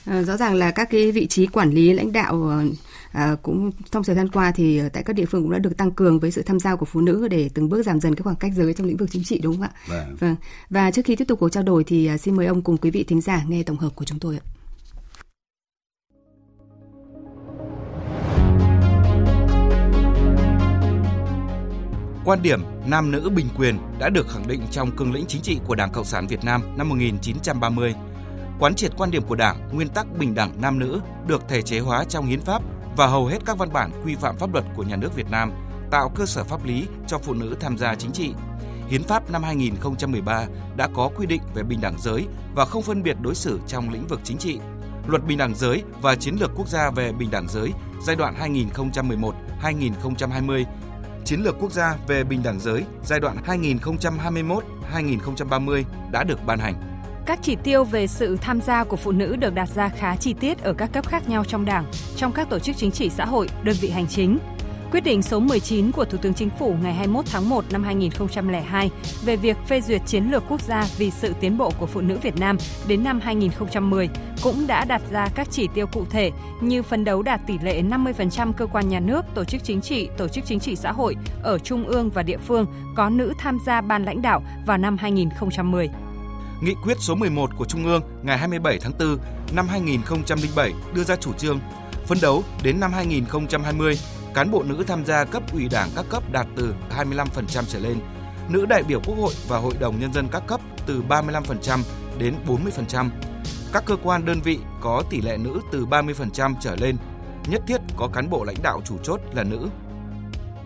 à, 0.05 0.23
rõ 0.23 0.37
ràng 0.37 0.55
là 0.55 0.71
các 0.71 0.89
cái 0.91 1.13
vị 1.13 1.27
trí 1.27 1.47
quản 1.47 1.71
lý 1.71 1.93
lãnh 1.93 2.13
đạo 2.13 2.49
ờ, 2.49 2.65
à, 3.13 3.37
cũng 3.43 3.71
trong 3.91 4.05
thời 4.05 4.17
gian 4.17 4.29
qua 4.29 4.53
thì 4.55 4.81
tại 4.93 5.03
các 5.03 5.13
địa 5.13 5.25
phương 5.25 5.43
cũng 5.43 5.53
đã 5.53 5.59
được 5.59 5.77
tăng 5.77 5.91
cường 5.91 6.21
với 6.21 6.31
sự 6.31 6.43
tham 6.43 6.61
gia 6.61 6.77
của 6.77 6.87
phụ 6.87 7.01
nữ 7.01 7.29
để 7.29 7.51
từng 7.55 7.69
bước 7.69 7.83
giảm 7.83 8.01
dần 8.01 8.15
cái 8.15 8.23
khoảng 8.23 8.37
cách 8.37 8.53
giới 8.57 8.75
trong 8.75 8.87
lĩnh 8.87 8.97
vực 8.97 9.09
chính 9.13 9.25
trị 9.25 9.41
đúng 9.43 9.55
không 9.55 9.63
ạ? 9.63 9.71
Vâng. 9.89 10.17
vâng. 10.21 10.37
Và 10.71 10.91
trước 10.91 11.03
khi 11.05 11.17
tiếp 11.17 11.25
tục 11.29 11.39
cuộc 11.41 11.49
trao 11.49 11.63
đổi 11.63 11.85
thì 11.85 12.11
xin 12.19 12.37
mời 12.37 12.47
ông 12.47 12.63
cùng 12.63 12.77
quý 12.77 12.91
vị 12.91 13.05
thính 13.05 13.21
giả 13.21 13.45
nghe 13.49 13.63
tổng 13.63 13.79
hợp 13.79 13.91
của 13.95 14.05
chúng 14.05 14.19
tôi 14.19 14.39
ạ. 14.45 14.45
Quan 22.25 22.43
điểm 22.43 22.63
nam 22.87 23.11
nữ 23.11 23.31
bình 23.31 23.49
quyền 23.57 23.79
đã 23.99 24.09
được 24.09 24.29
khẳng 24.29 24.49
định 24.49 24.61
trong 24.71 24.97
cương 24.97 25.13
lĩnh 25.13 25.27
chính 25.27 25.43
trị 25.43 25.59
của 25.67 25.75
Đảng 25.75 25.93
Cộng 25.93 26.05
sản 26.05 26.27
Việt 26.27 26.45
Nam 26.45 26.63
năm 26.77 26.89
1930. 26.89 27.95
Quán 28.59 28.75
triệt 28.75 28.93
quan 28.97 29.11
điểm 29.11 29.23
của 29.23 29.35
Đảng, 29.35 29.69
nguyên 29.73 29.89
tắc 29.89 30.07
bình 30.19 30.35
đẳng 30.35 30.61
nam 30.61 30.79
nữ 30.79 31.01
được 31.27 31.49
thể 31.49 31.63
chế 31.63 31.79
hóa 31.79 32.05
trong 32.05 32.27
hiến 32.27 32.41
pháp 32.41 32.63
và 32.97 33.07
hầu 33.07 33.27
hết 33.27 33.39
các 33.47 33.59
văn 33.59 33.73
bản 33.73 33.91
quy 34.05 34.15
phạm 34.15 34.37
pháp 34.37 34.53
luật 34.53 34.65
của 34.77 34.83
nhà 34.83 34.97
nước 34.97 35.15
Việt 35.15 35.31
Nam 35.31 35.53
tạo 35.91 36.13
cơ 36.15 36.27
sở 36.27 36.45
pháp 36.45 36.65
lý 36.65 36.87
cho 37.07 37.19
phụ 37.19 37.35
nữ 37.35 37.57
tham 37.61 37.79
gia 37.79 37.95
chính 37.95 38.13
trị. 38.13 38.33
Hiến 38.89 39.03
pháp 39.03 39.31
năm 39.31 39.43
2013 39.43 40.47
đã 40.77 40.89
có 40.95 41.11
quy 41.17 41.27
định 41.27 41.43
về 41.55 41.63
bình 41.63 41.81
đẳng 41.81 41.97
giới 41.99 42.27
và 42.55 42.65
không 42.65 42.83
phân 42.83 43.03
biệt 43.03 43.17
đối 43.21 43.35
xử 43.35 43.61
trong 43.67 43.91
lĩnh 43.91 44.07
vực 44.07 44.21
chính 44.25 44.39
trị. 44.39 44.59
Luật 45.07 45.25
bình 45.25 45.39
đẳng 45.39 45.55
giới 45.55 45.83
và 46.01 46.15
chiến 46.15 46.37
lược 46.41 46.51
quốc 46.57 46.69
gia 46.69 46.91
về 46.91 47.13
bình 47.13 47.31
đẳng 47.31 47.49
giới 47.49 47.73
giai 48.03 48.17
đoạn 48.17 48.35
2011-2020, 49.63 50.65
chiến 51.25 51.41
lược 51.41 51.57
quốc 51.61 51.73
gia 51.73 51.97
về 52.07 52.25
bình 52.25 52.43
đẳng 52.43 52.61
giới 52.61 52.85
giai 53.05 53.21
đoạn 53.21 53.37
2021-2030 53.47 55.83
đã 56.13 56.25
được 56.25 56.39
ban 56.47 56.59
hành. 56.59 56.75
Các 57.27 57.39
chỉ 57.43 57.57
tiêu 57.65 57.85
về 57.85 58.07
sự 58.07 58.39
tham 58.41 58.61
gia 58.61 58.85
của 58.85 58.97
phụ 58.97 59.13
nữ 59.13 59.37
được 59.37 59.55
đặt 59.55 59.69
ra 59.69 59.89
khá 59.89 60.17
chi 60.17 60.35
tiết 60.41 60.59
ở 60.59 60.73
các 60.73 60.93
cấp 60.93 61.09
khác 61.09 61.29
nhau 61.29 61.45
trong 61.45 61.65
Đảng, 61.65 61.85
trong 62.17 62.33
các 62.33 62.51
tổ 62.51 62.59
chức 62.59 62.77
chính 62.77 62.91
trị 62.91 63.11
xã 63.11 63.25
hội, 63.25 63.49
đơn 63.63 63.77
vị 63.81 63.91
hành 63.91 64.07
chính. 64.07 64.39
Quyết 64.93 65.05
định 65.05 65.23
số 65.23 65.41
19 65.41 65.93
của 65.93 66.05
Thủ 66.05 66.19
tướng 66.19 66.35
Chính 66.35 66.51
phủ 66.59 66.75
ngày 66.83 66.95
21 66.95 67.25
tháng 67.33 67.49
1 67.49 67.65
năm 67.71 67.83
2002 67.85 68.91
về 69.25 69.37
việc 69.37 69.57
phê 69.69 69.81
duyệt 69.81 70.03
chiến 70.07 70.31
lược 70.31 70.43
quốc 70.49 70.61
gia 70.61 70.87
vì 70.99 71.11
sự 71.11 71.35
tiến 71.41 71.59
bộ 71.59 71.73
của 71.79 71.87
phụ 71.87 72.01
nữ 72.01 72.19
Việt 72.23 72.37
Nam 72.37 72.57
đến 72.89 73.05
năm 73.05 73.21
2010 73.21 74.09
cũng 74.43 74.67
đã 74.67 74.85
đặt 74.85 75.03
ra 75.11 75.29
các 75.35 75.49
chỉ 75.51 75.69
tiêu 75.75 75.87
cụ 75.87 76.05
thể 76.11 76.31
như 76.61 76.83
phấn 76.83 77.05
đấu 77.05 77.23
đạt 77.23 77.41
tỷ 77.47 77.59
lệ 77.59 77.83
50% 77.83 78.53
cơ 78.53 78.67
quan 78.67 78.89
nhà 78.89 79.01
nước, 79.01 79.25
tổ 79.35 79.45
chức 79.45 79.65
chính 79.65 79.81
trị, 79.81 80.09
tổ 80.17 80.29
chức 80.29 80.45
chính 80.47 80.61
trị 80.61 80.77
xã 80.77 80.93
hội 80.93 81.17
ở 81.43 81.59
trung 81.59 81.87
ương 81.87 82.11
và 82.11 82.23
địa 82.23 82.39
phương 82.39 82.67
có 82.97 83.09
nữ 83.09 83.33
tham 83.39 83.59
gia 83.67 83.81
ban 83.81 84.05
lãnh 84.05 84.23
đạo 84.23 84.43
vào 84.67 84.79
năm 84.79 84.97
2010. 84.97 85.89
Nghị 86.63 86.75
quyết 86.83 86.97
số 87.01 87.15
11 87.15 87.51
của 87.59 87.65
Trung 87.65 87.85
ương 87.85 88.03
ngày 88.23 88.39
27 88.39 88.79
tháng 88.81 88.93
4 88.99 89.19
năm 89.57 89.69
2007 89.69 90.73
đưa 90.95 91.05
ra 91.05 91.17
chủ 91.17 91.33
trương 91.33 91.61
phấn 92.07 92.19
đấu 92.23 92.43
đến 92.63 92.81
năm 92.81 92.93
2020, 92.93 93.99
cán 94.35 94.51
bộ 94.51 94.63
nữ 94.63 94.85
tham 94.87 95.05
gia 95.05 95.25
cấp 95.25 95.43
ủy 95.53 95.69
đảng 95.69 95.89
các 95.97 96.05
cấp 96.09 96.23
đạt 96.33 96.47
từ 96.57 96.75
25% 96.97 97.25
trở 97.69 97.79
lên, 97.79 97.99
nữ 98.49 98.67
đại 98.67 98.83
biểu 98.83 99.01
Quốc 99.07 99.19
hội 99.19 99.33
và 99.49 99.59
Hội 99.59 99.75
đồng 99.81 100.01
Nhân 100.01 100.13
dân 100.13 100.29
các 100.33 100.43
cấp 100.47 100.61
từ 100.87 101.03
35% 101.09 101.79
đến 102.19 102.35
40%. 102.47 103.09
Các 103.73 103.85
cơ 103.87 103.97
quan 104.03 104.25
đơn 104.25 104.41
vị 104.45 104.59
có 104.81 105.03
tỷ 105.11 105.21
lệ 105.21 105.37
nữ 105.37 105.61
từ 105.73 105.87
30% 105.87 106.55
trở 106.61 106.77
lên, 106.77 106.97
nhất 107.49 107.63
thiết 107.67 107.81
có 107.97 108.09
cán 108.13 108.31
bộ 108.31 108.45
lãnh 108.45 108.57
đạo 108.63 108.81
chủ 108.85 108.99
chốt 109.03 109.21
là 109.33 109.45
nữ. 109.45 109.69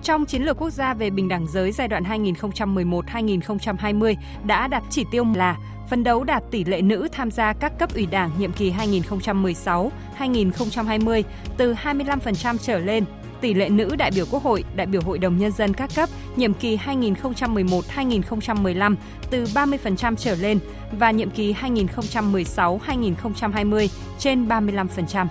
Trong 0.02 0.26
chiến 0.26 0.42
lược 0.42 0.56
quốc 0.56 0.70
gia 0.70 0.94
về 0.94 1.10
bình 1.10 1.28
đẳng 1.28 1.46
giới 1.48 1.72
giai 1.72 1.88
đoạn 1.88 2.04
2011-2020 2.04 4.14
đã 4.44 4.68
đặt 4.68 4.82
chỉ 4.90 5.04
tiêu 5.10 5.24
là 5.36 5.56
phấn 5.90 6.04
đấu 6.04 6.24
đạt 6.24 6.42
tỷ 6.50 6.64
lệ 6.64 6.82
nữ 6.82 7.08
tham 7.12 7.30
gia 7.30 7.52
các 7.52 7.78
cấp 7.78 7.94
ủy 7.94 8.06
Đảng 8.06 8.30
nhiệm 8.38 8.52
kỳ 8.52 8.72
2016-2020 8.72 11.22
từ 11.56 11.74
25% 11.74 12.56
trở 12.62 12.78
lên, 12.78 13.04
tỷ 13.40 13.54
lệ 13.54 13.68
nữ 13.68 13.96
đại 13.96 14.10
biểu 14.14 14.24
Quốc 14.30 14.42
hội, 14.42 14.64
đại 14.76 14.86
biểu 14.86 15.02
Hội 15.02 15.18
đồng 15.18 15.38
Nhân 15.38 15.52
dân 15.52 15.74
các 15.74 15.90
cấp 15.96 16.08
nhiệm 16.36 16.54
kỳ 16.54 16.76
2011-2015 16.76 18.96
từ 19.30 19.44
30% 19.44 20.16
trở 20.16 20.34
lên 20.34 20.58
và 20.98 21.10
nhiệm 21.10 21.30
kỳ 21.30 21.52
2016-2020 21.52 23.88
trên 24.18 24.48
35%. 24.48 25.26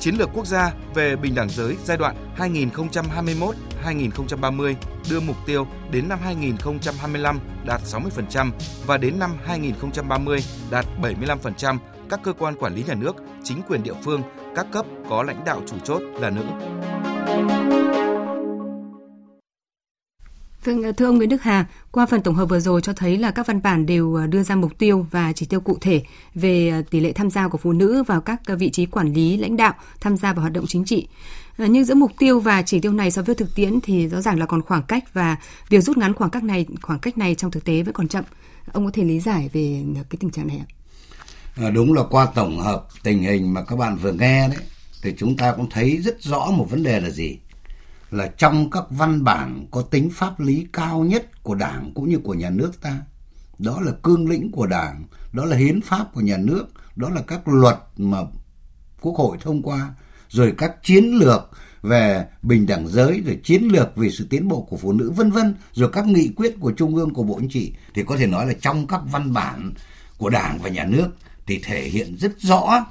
Chiến 0.00 0.14
lược 0.14 0.30
quốc 0.34 0.46
gia 0.46 0.72
về 0.94 1.16
bình 1.16 1.34
đẳng 1.34 1.48
giới 1.48 1.76
giai 1.84 1.96
đoạn 1.96 2.16
2021-2030 3.84 4.74
đưa 5.10 5.20
mục 5.20 5.36
tiêu 5.46 5.66
đến 5.90 6.08
năm 6.08 6.18
2025 6.24 7.40
đạt 7.66 7.80
60% 7.84 8.50
và 8.86 8.96
đến 8.96 9.18
năm 9.18 9.30
2030 9.44 10.38
đạt 10.70 10.86
75% 11.02 11.78
các 12.10 12.20
cơ 12.22 12.32
quan 12.32 12.54
quản 12.54 12.74
lý 12.74 12.84
nhà 12.88 12.94
nước, 12.94 13.16
chính 13.42 13.62
quyền 13.68 13.82
địa 13.82 13.94
phương, 14.04 14.22
các 14.56 14.66
cấp 14.72 14.86
có 15.08 15.22
lãnh 15.22 15.44
đạo 15.44 15.62
chủ 15.66 15.76
chốt 15.84 16.02
là 16.20 16.30
nữ. 16.30 16.42
Vâng, 20.64 20.94
thưa 20.96 21.06
ông 21.06 21.16
Nguyễn 21.16 21.28
Đức 21.28 21.42
Hà, 21.42 21.66
qua 21.90 22.06
phần 22.06 22.22
tổng 22.22 22.34
hợp 22.34 22.46
vừa 22.46 22.60
rồi 22.60 22.80
cho 22.80 22.92
thấy 22.92 23.18
là 23.18 23.30
các 23.30 23.46
văn 23.46 23.62
bản 23.62 23.86
đều 23.86 24.14
ờ, 24.14 24.26
đưa 24.26 24.42
ra 24.42 24.56
mục 24.56 24.78
tiêu 24.78 25.06
và 25.10 25.32
chỉ 25.32 25.46
tiêu 25.46 25.60
cụ 25.60 25.78
thể 25.80 26.02
về 26.34 26.68
ờ, 26.68 26.82
tỷ 26.90 27.00
lệ 27.00 27.12
tham 27.12 27.30
gia 27.30 27.48
của 27.48 27.58
phụ 27.58 27.72
nữ 27.72 28.02
vào 28.02 28.20
các 28.20 28.40
ờ, 28.46 28.56
vị 28.56 28.70
trí 28.70 28.86
quản 28.86 29.12
lý, 29.12 29.36
lãnh 29.36 29.56
đạo, 29.56 29.74
tham 30.00 30.16
gia 30.16 30.32
vào 30.32 30.40
hoạt 30.40 30.52
động 30.52 30.66
chính 30.66 30.84
trị. 30.84 31.08
Nhưng 31.58 31.84
giữa 31.84 31.94
mục 31.94 32.12
tiêu 32.18 32.40
và 32.40 32.62
chỉ 32.62 32.80
tiêu 32.80 32.92
này 32.92 33.10
so 33.10 33.22
với 33.22 33.34
thực 33.34 33.54
tiễn 33.54 33.80
thì 33.80 34.08
rõ 34.08 34.20
ràng 34.20 34.38
là 34.38 34.46
còn 34.46 34.62
khoảng 34.62 34.82
cách 34.82 35.14
và 35.14 35.36
việc 35.68 35.80
rút 35.80 35.98
ngắn 35.98 36.14
khoảng 36.14 36.30
cách 36.30 36.44
này 36.44 36.66
khoảng 36.82 36.98
cách 36.98 37.18
này 37.18 37.34
trong 37.34 37.50
thực 37.50 37.64
tế 37.64 37.82
vẫn 37.82 37.94
còn 37.94 38.08
chậm. 38.08 38.24
Ông 38.72 38.84
có 38.84 38.90
thể 38.94 39.04
lý 39.04 39.20
giải 39.20 39.50
về 39.52 39.82
cái 39.94 40.16
tình 40.20 40.30
trạng 40.30 40.46
này 40.46 40.58
ạ? 40.58 40.68
À, 41.56 41.70
đúng 41.70 41.94
là 41.94 42.02
qua 42.10 42.26
tổng 42.34 42.58
hợp 42.58 42.86
tình 43.02 43.22
hình 43.22 43.54
mà 43.54 43.62
các 43.62 43.76
bạn 43.76 43.96
vừa 43.96 44.12
nghe 44.12 44.48
đấy 44.48 44.58
thì 45.02 45.14
chúng 45.18 45.36
ta 45.36 45.52
cũng 45.52 45.70
thấy 45.70 45.96
rất 45.96 46.22
rõ 46.22 46.50
một 46.50 46.70
vấn 46.70 46.82
đề 46.82 47.00
là 47.00 47.10
gì 47.10 47.38
là 48.10 48.26
trong 48.26 48.70
các 48.70 48.84
văn 48.90 49.24
bản 49.24 49.66
có 49.70 49.82
tính 49.82 50.10
pháp 50.10 50.40
lý 50.40 50.66
cao 50.72 51.04
nhất 51.04 51.42
của 51.42 51.54
Đảng 51.54 51.92
cũng 51.94 52.10
như 52.10 52.18
của 52.18 52.34
nhà 52.34 52.50
nước 52.50 52.80
ta. 52.80 53.00
Đó 53.58 53.80
là 53.80 53.92
cương 54.02 54.28
lĩnh 54.28 54.50
của 54.52 54.66
Đảng, 54.66 55.04
đó 55.32 55.44
là 55.44 55.56
hiến 55.56 55.80
pháp 55.80 56.14
của 56.14 56.20
nhà 56.20 56.36
nước, 56.36 56.66
đó 56.96 57.10
là 57.10 57.22
các 57.22 57.48
luật 57.48 57.76
mà 57.96 58.18
Quốc 59.00 59.16
hội 59.16 59.36
thông 59.40 59.62
qua, 59.62 59.94
rồi 60.28 60.54
các 60.58 60.82
chiến 60.82 61.04
lược 61.04 61.50
về 61.82 62.26
bình 62.42 62.66
đẳng 62.66 62.88
giới 62.88 63.22
rồi 63.26 63.38
chiến 63.44 63.62
lược 63.62 63.96
về 63.96 64.10
sự 64.10 64.26
tiến 64.30 64.48
bộ 64.48 64.60
của 64.60 64.76
phụ 64.76 64.92
nữ 64.92 65.10
vân 65.10 65.30
vân 65.30 65.54
rồi 65.72 65.90
các 65.92 66.06
nghị 66.06 66.30
quyết 66.36 66.54
của 66.60 66.72
trung 66.72 66.96
ương 66.96 67.14
của 67.14 67.22
bộ 67.22 67.36
chính 67.40 67.48
trị 67.48 67.72
thì 67.94 68.02
có 68.02 68.16
thể 68.16 68.26
nói 68.26 68.46
là 68.46 68.52
trong 68.60 68.86
các 68.86 69.00
văn 69.12 69.32
bản 69.32 69.72
của 70.18 70.30
đảng 70.30 70.58
và 70.58 70.68
nhà 70.68 70.84
nước 70.84 71.08
thì 71.46 71.60
thể 71.62 71.82
hiện 71.82 72.16
rất 72.16 72.40
rõ 72.40 72.86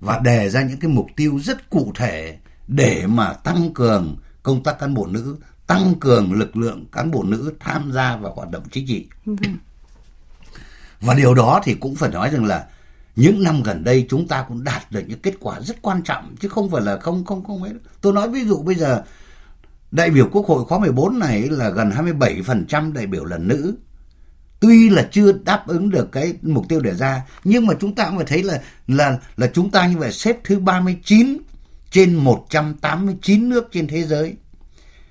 và 0.00 0.18
đề 0.18 0.50
ra 0.50 0.62
những 0.62 0.80
cái 0.80 0.90
mục 0.90 1.06
tiêu 1.16 1.38
rất 1.42 1.70
cụ 1.70 1.92
thể 1.94 2.38
để 2.68 3.06
mà 3.06 3.32
tăng 3.32 3.74
cường 3.74 4.16
công 4.42 4.62
tác 4.62 4.78
cán 4.78 4.94
bộ 4.94 5.06
nữ 5.06 5.36
tăng 5.66 5.94
cường 6.00 6.32
lực 6.32 6.56
lượng 6.56 6.84
cán 6.92 7.10
bộ 7.10 7.22
nữ 7.22 7.54
tham 7.60 7.92
gia 7.92 8.16
vào 8.16 8.32
hoạt 8.34 8.50
động 8.50 8.62
chính 8.70 8.86
trị 8.86 9.06
vâng. 9.24 9.58
và 11.00 11.14
điều 11.14 11.34
đó 11.34 11.60
thì 11.64 11.74
cũng 11.74 11.94
phải 11.94 12.10
nói 12.10 12.30
rằng 12.30 12.44
là 12.44 12.66
những 13.16 13.42
năm 13.42 13.62
gần 13.62 13.84
đây 13.84 14.06
chúng 14.10 14.28
ta 14.28 14.44
cũng 14.48 14.64
đạt 14.64 14.92
được 14.92 15.02
những 15.06 15.20
kết 15.20 15.34
quả 15.40 15.60
rất 15.60 15.82
quan 15.82 16.02
trọng 16.02 16.36
chứ 16.40 16.48
không 16.48 16.70
phải 16.70 16.82
là 16.82 16.98
không 16.98 17.24
không 17.24 17.44
không 17.44 17.62
ấy. 17.62 17.72
Tôi 18.00 18.12
nói 18.12 18.30
ví 18.30 18.44
dụ 18.44 18.62
bây 18.62 18.74
giờ 18.74 19.02
đại 19.90 20.10
biểu 20.10 20.28
Quốc 20.32 20.46
hội 20.46 20.64
khóa 20.64 20.78
14 20.78 21.18
này 21.18 21.42
là 21.42 21.70
gần 21.70 21.90
27% 21.90 22.92
đại 22.92 23.06
biểu 23.06 23.24
là 23.24 23.38
nữ. 23.38 23.74
Tuy 24.66 24.88
là 24.88 25.08
chưa 25.12 25.32
đáp 25.32 25.66
ứng 25.66 25.90
được 25.90 26.12
cái 26.12 26.34
mục 26.42 26.68
tiêu 26.68 26.80
đề 26.80 26.94
ra, 26.94 27.22
nhưng 27.44 27.66
mà 27.66 27.74
chúng 27.80 27.94
ta 27.94 28.04
cũng 28.04 28.16
phải 28.16 28.26
thấy 28.26 28.42
là 28.42 28.60
là 28.88 29.18
là 29.36 29.46
chúng 29.54 29.70
ta 29.70 29.86
như 29.86 29.96
vậy 29.96 30.12
xếp 30.12 30.36
thứ 30.44 30.58
39 30.58 31.38
trên 31.90 32.14
189 32.14 33.48
nước 33.48 33.68
trên 33.72 33.86
thế 33.86 34.04
giới. 34.04 34.34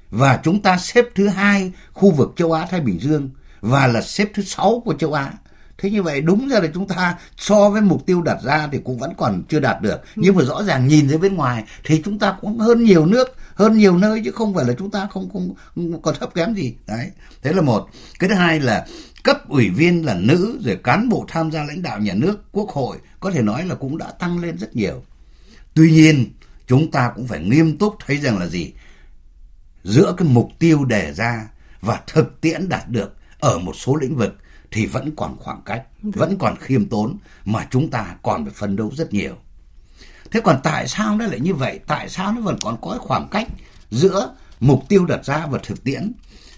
Và 0.10 0.40
chúng 0.44 0.62
ta 0.62 0.78
xếp 0.78 1.06
thứ 1.16 1.28
hai 1.28 1.72
khu 1.94 2.12
vực 2.12 2.34
châu 2.36 2.52
Á 2.52 2.66
Thái 2.72 2.80
Bình 2.80 3.00
Dương 3.00 3.30
và 3.62 3.88
là 3.88 4.02
xếp 4.02 4.28
thứ 4.34 4.44
sáu 4.44 4.82
của 4.86 4.94
châu 4.94 5.14
Á. 5.14 5.34
Thế 5.78 5.92
như 5.92 6.04
vậy 6.04 6.22
đúng 6.22 6.48
ra 6.50 6.60
là 6.60 6.68
chúng 6.74 6.88
ta 6.88 7.18
so 7.38 7.70
với 7.70 7.82
mục 7.82 8.06
tiêu 8.06 8.22
đặt 8.22 8.38
ra 8.44 8.68
thì 8.72 8.80
cũng 8.84 8.98
vẫn 8.98 9.14
còn 9.18 9.44
chưa 9.50 9.60
đạt 9.60 9.82
được. 9.82 10.02
Nhưng 10.16 10.36
mà 10.36 10.44
rõ 10.44 10.64
ràng 10.64 10.88
nhìn 10.88 11.10
ra 11.10 11.18
bên 11.18 11.36
ngoài 11.36 11.64
thì 11.84 12.02
chúng 12.06 12.20
ta 12.20 12.38
cũng 12.42 12.60
hơn 12.60 12.84
nhiều 12.84 13.06
nước 13.06 13.36
hơn 13.56 13.78
nhiều 13.78 13.98
nơi 13.98 14.22
chứ 14.26 14.32
không 14.32 14.54
phải 14.54 14.66
là 14.66 14.74
chúng 14.80 14.92
ta 14.92 15.08
không 15.12 15.30
không, 15.34 15.54
không 15.76 16.02
còn 16.02 16.16
thấp 16.20 16.34
kém 16.36 16.54
gì. 16.54 16.76
Đấy 16.88 17.12
thế 17.42 17.54
là 17.54 17.62
một. 17.62 17.90
Cái 18.20 18.30
thứ 18.30 18.36
hai 18.36 18.60
là 18.60 18.86
cấp 19.24 19.50
ủy 19.50 19.70
viên 19.70 20.06
là 20.06 20.13
nữ 20.13 20.60
rồi 20.63 20.80
cán 20.84 21.10
bộ 21.10 21.25
tham 21.27 21.51
gia 21.51 21.63
lãnh 21.63 21.82
đạo 21.82 22.00
nhà 22.00 22.13
nước 22.13 22.44
quốc 22.51 22.70
hội 22.70 22.98
có 23.20 23.32
thể 23.32 23.42
nói 23.42 23.65
là 23.65 23.75
cũng 23.75 23.98
đã 23.98 24.12
tăng 24.12 24.39
lên 24.39 24.58
rất 24.58 24.75
nhiều 24.75 25.03
tuy 25.74 25.92
nhiên 25.92 26.30
chúng 26.68 26.92
ta 26.92 27.12
cũng 27.15 27.27
phải 27.27 27.39
nghiêm 27.39 27.77
túc 27.77 27.96
thấy 28.06 28.18
rằng 28.18 28.38
là 28.38 28.48
gì 28.48 28.74
giữa 29.84 30.15
cái 30.18 30.27
mục 30.27 30.50
tiêu 30.60 30.86
đề 30.86 31.13
ra 31.13 31.50
và 31.82 32.01
thực 32.08 32.42
tiễn 32.42 32.70
đạt 32.70 32.89
được 32.89 33.15
ở 33.39 33.60
một 33.60 33.74
số 33.75 33.96
lĩnh 33.96 34.15
vực 34.15 34.38
thì 34.72 34.86
vẫn 34.86 35.12
còn 35.15 35.38
khoảng 35.39 35.62
cách, 35.65 35.84
vẫn 36.01 36.38
còn 36.39 36.56
khiêm 36.60 36.89
tốn 36.89 37.18
mà 37.46 37.68
chúng 37.72 37.89
ta 37.89 38.15
còn 38.24 38.46
phải 38.46 38.53
phân 38.53 38.75
đấu 38.75 38.92
rất 38.96 39.13
nhiều. 39.13 39.36
Thế 40.32 40.42
còn 40.44 40.60
tại 40.63 40.88
sao 40.88 41.15
nó 41.15 41.25
lại 41.25 41.39
như 41.39 41.53
vậy? 41.53 41.80
Tại 41.88 42.10
sao 42.10 42.32
nó 42.32 42.42
vẫn 42.42 42.58
còn 42.62 42.77
có 42.82 42.98
khoảng 43.01 43.27
cách 43.32 43.48
giữa 43.92 44.36
mục 44.60 44.84
tiêu 44.89 45.06
đặt 45.06 45.25
ra 45.25 45.46
và 45.46 45.60
thực 45.63 45.84
tiễn? 45.84 46.12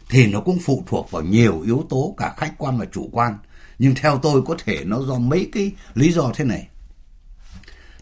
Thì 0.09 0.27
nó 0.27 0.39
cũng 0.39 0.59
phụ 0.59 0.83
thuộc 0.88 1.12
vào 1.12 1.21
nhiều 1.21 1.62
yếu 1.62 1.85
tố 1.89 2.15
cả 2.17 2.33
khách 2.38 2.53
quan 2.57 2.77
và 2.77 2.85
chủ 2.85 3.09
quan. 3.12 3.38
Nhưng 3.79 3.95
theo 3.95 4.19
tôi 4.24 4.41
có 4.41 4.55
thể 4.65 4.83
nó 4.85 5.01
do 5.01 5.17
mấy 5.17 5.50
cái 5.53 5.71
lý 5.93 6.12
do 6.12 6.31
thế 6.35 6.45
này. 6.45 6.67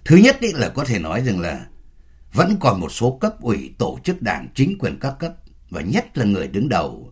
Thứ 0.05 0.15
nhất 0.15 0.39
ý 0.39 0.51
là 0.53 0.69
có 0.69 0.85
thể 0.85 0.99
nói 0.99 1.21
rằng 1.21 1.39
là 1.39 1.65
vẫn 2.33 2.57
còn 2.59 2.79
một 2.79 2.91
số 2.91 3.17
cấp 3.21 3.41
ủy 3.41 3.73
tổ 3.77 3.99
chức 4.03 4.21
đảng, 4.21 4.47
chính 4.55 4.77
quyền 4.79 4.99
các 4.99 5.15
cấp, 5.19 5.33
và 5.69 5.81
nhất 5.81 6.17
là 6.17 6.25
người 6.25 6.47
đứng 6.47 6.69
đầu, 6.69 7.11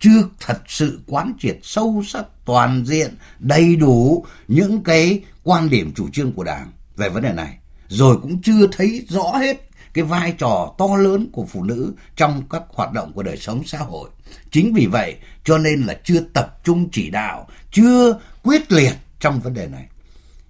chưa 0.00 0.28
thật 0.40 0.58
sự 0.66 1.00
quán 1.06 1.32
triệt 1.38 1.58
sâu 1.62 2.02
sắc, 2.06 2.24
toàn 2.44 2.84
diện, 2.86 3.14
đầy 3.38 3.76
đủ 3.76 4.26
những 4.48 4.82
cái 4.82 5.22
quan 5.42 5.70
điểm 5.70 5.92
chủ 5.94 6.08
trương 6.12 6.32
của 6.32 6.44
đảng 6.44 6.72
về 6.96 7.08
vấn 7.08 7.22
đề 7.22 7.32
này 7.32 7.58
rồi 7.88 8.18
cũng 8.22 8.42
chưa 8.42 8.66
thấy 8.72 9.06
rõ 9.08 9.36
hết 9.36 9.68
cái 9.94 10.04
vai 10.04 10.32
trò 10.38 10.74
to 10.78 10.96
lớn 10.96 11.28
của 11.32 11.46
phụ 11.46 11.64
nữ 11.64 11.92
trong 12.16 12.42
các 12.50 12.62
hoạt 12.68 12.92
động 12.92 13.12
của 13.12 13.22
đời 13.22 13.36
sống 13.36 13.62
xã 13.66 13.78
hội. 13.78 14.10
Chính 14.50 14.74
vì 14.74 14.86
vậy, 14.86 15.16
cho 15.44 15.58
nên 15.58 15.82
là 15.82 16.00
chưa 16.04 16.20
tập 16.20 16.60
trung 16.64 16.88
chỉ 16.92 17.10
đạo, 17.10 17.48
chưa 17.72 18.18
quyết 18.42 18.72
liệt 18.72 18.94
trong 19.20 19.40
vấn 19.40 19.54
đề 19.54 19.66
này. 19.66 19.86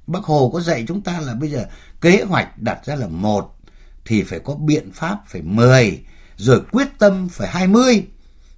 Bác 0.07 0.25
hồ 0.25 0.51
có 0.55 0.61
dạy 0.61 0.85
chúng 0.89 1.01
ta 1.01 1.21
là 1.21 1.35
bây 1.35 1.51
giờ 1.51 1.65
kế 2.01 2.23
hoạch 2.29 2.59
đặt 2.59 2.81
ra 2.85 2.95
là 2.95 3.09
một, 3.09 3.57
thì 4.05 4.23
phải 4.23 4.39
có 4.39 4.55
biện 4.55 4.91
pháp 4.93 5.19
phải 5.27 5.43
mười, 5.43 6.01
rồi 6.37 6.61
quyết 6.73 6.89
tâm 6.99 7.29
phải 7.29 7.49
hai 7.49 7.67
mươi 7.67 8.07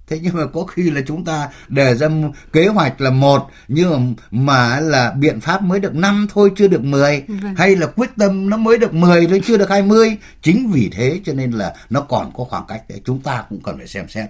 thế 0.07 0.19
nhưng 0.23 0.35
mà 0.35 0.45
có 0.53 0.63
khi 0.63 0.89
là 0.89 1.01
chúng 1.07 1.25
ta 1.25 1.49
đề 1.67 1.95
ra 1.95 2.07
kế 2.53 2.67
hoạch 2.67 3.01
là 3.01 3.09
một 3.09 3.49
nhưng 3.67 4.15
mà 4.31 4.79
là 4.79 5.11
biện 5.11 5.41
pháp 5.41 5.61
mới 5.61 5.79
được 5.79 5.95
năm 5.95 6.27
thôi 6.33 6.51
chưa 6.55 6.67
được 6.67 6.83
10 6.83 7.23
vâng. 7.27 7.55
hay 7.55 7.75
là 7.75 7.87
quyết 7.87 8.09
tâm 8.17 8.49
nó 8.49 8.57
mới 8.57 8.77
được 8.77 8.93
10 8.93 9.27
thôi 9.27 9.41
chưa 9.45 9.57
được 9.57 9.69
20 9.69 10.17
chính 10.41 10.71
vì 10.71 10.89
thế 10.93 11.19
cho 11.25 11.33
nên 11.33 11.51
là 11.51 11.75
nó 11.89 12.01
còn 12.01 12.31
có 12.37 12.43
khoảng 12.43 12.65
cách 12.67 12.81
để 12.89 13.01
chúng 13.05 13.21
ta 13.21 13.43
cũng 13.49 13.61
cần 13.63 13.77
phải 13.77 13.87
xem 13.87 14.09
xét 14.09 14.29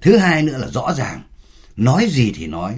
thứ 0.00 0.16
hai 0.16 0.42
nữa 0.42 0.58
là 0.58 0.66
rõ 0.66 0.94
ràng 0.96 1.22
nói 1.76 2.08
gì 2.10 2.32
thì 2.36 2.46
nói 2.46 2.74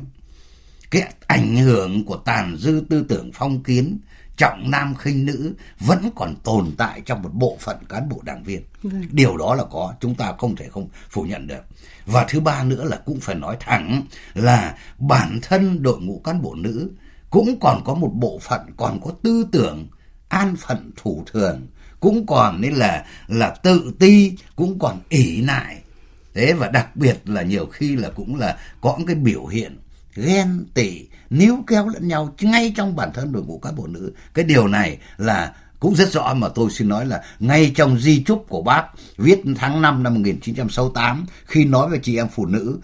cái 0.91 1.13
ảnh 1.27 1.57
hưởng 1.57 2.05
của 2.05 2.17
tàn 2.17 2.57
dư 2.57 2.83
tư 2.91 3.05
tưởng 3.09 3.31
phong 3.35 3.63
kiến 3.63 3.99
trọng 4.37 4.71
nam 4.71 4.95
khinh 4.99 5.27
nữ 5.27 5.55
vẫn 5.81 6.11
còn 6.15 6.37
tồn 6.45 6.71
tại 6.79 7.03
trong 7.07 7.23
một 7.23 7.31
bộ 7.33 7.57
phận 7.61 7.77
cán 7.89 8.09
bộ 8.09 8.21
đảng 8.23 8.43
viên. 8.43 8.63
Vâng. 8.83 9.03
Điều 9.11 9.37
đó 9.37 9.55
là 9.55 9.65
có, 9.65 9.95
chúng 10.01 10.15
ta 10.15 10.35
không 10.39 10.57
thể 10.57 10.69
không 10.69 10.89
phủ 11.11 11.23
nhận 11.23 11.47
được. 11.47 11.63
Và 12.07 12.27
thứ 12.29 12.41
ba 12.41 12.65
nữa 12.65 12.85
là 12.85 12.97
cũng 12.97 13.21
phải 13.21 13.35
nói 13.35 13.57
thẳng 13.61 14.03
là 14.35 14.77
bản 14.99 15.39
thân 15.43 15.83
đội 15.83 16.01
ngũ 16.01 16.21
cán 16.25 16.43
bộ 16.43 16.55
nữ 16.55 16.91
cũng 17.31 17.59
còn 17.61 17.83
có 17.85 17.95
một 17.95 18.11
bộ 18.15 18.39
phận 18.43 18.61
còn 18.77 19.01
có 19.05 19.11
tư 19.23 19.47
tưởng 19.53 19.89
an 20.29 20.57
phận 20.57 20.91
thủ 20.97 21.25
thường, 21.27 21.67
cũng 22.01 22.27
còn 22.27 22.61
nên 22.61 22.75
là 22.75 23.05
là 23.29 23.51
tự 23.51 23.93
ti, 23.99 24.33
cũng 24.57 24.79
còn 24.79 25.01
ỷ 25.09 25.43
nại. 25.43 25.83
Thế 26.35 26.53
và 26.53 26.69
đặc 26.69 26.97
biệt 26.97 27.19
là 27.25 27.43
nhiều 27.43 27.67
khi 27.67 27.97
là 27.97 28.11
cũng 28.11 28.37
là 28.37 28.57
có 28.81 28.95
những 28.99 29.07
cái 29.07 29.17
biểu 29.17 29.47
hiện 29.47 29.79
ghen 30.15 30.65
tị 30.75 31.07
níu 31.31 31.65
kéo 31.67 31.89
lẫn 31.89 32.09
nhau 32.09 32.35
ngay 32.41 32.73
trong 32.77 32.97
bản 32.97 33.11
thân 33.15 33.33
đội 33.33 33.43
ngũ 33.43 33.59
cán 33.59 33.77
bộ 33.77 33.87
nữ 33.87 34.13
cái 34.35 34.45
điều 34.45 34.69
này 34.69 34.99
là 35.17 35.55
cũng 35.83 35.95
rất 35.95 36.13
rõ 36.13 36.35
mà 36.35 36.49
tôi 36.49 36.71
xin 36.71 36.89
nói 36.89 37.07
là 37.07 37.23
ngay 37.39 37.73
trong 37.75 37.99
di 37.99 38.23
chúc 38.25 38.47
của 38.49 38.63
bác, 38.63 38.85
viết 39.17 39.43
tháng 39.57 39.83
5 39.83 40.03
năm 40.03 40.15
1968 40.15 41.27
khi 41.45 41.65
nói 41.65 41.91
về 41.91 41.99
chị 42.03 42.17
em 42.17 42.29
phụ 42.29 42.47
nữ, 42.47 42.79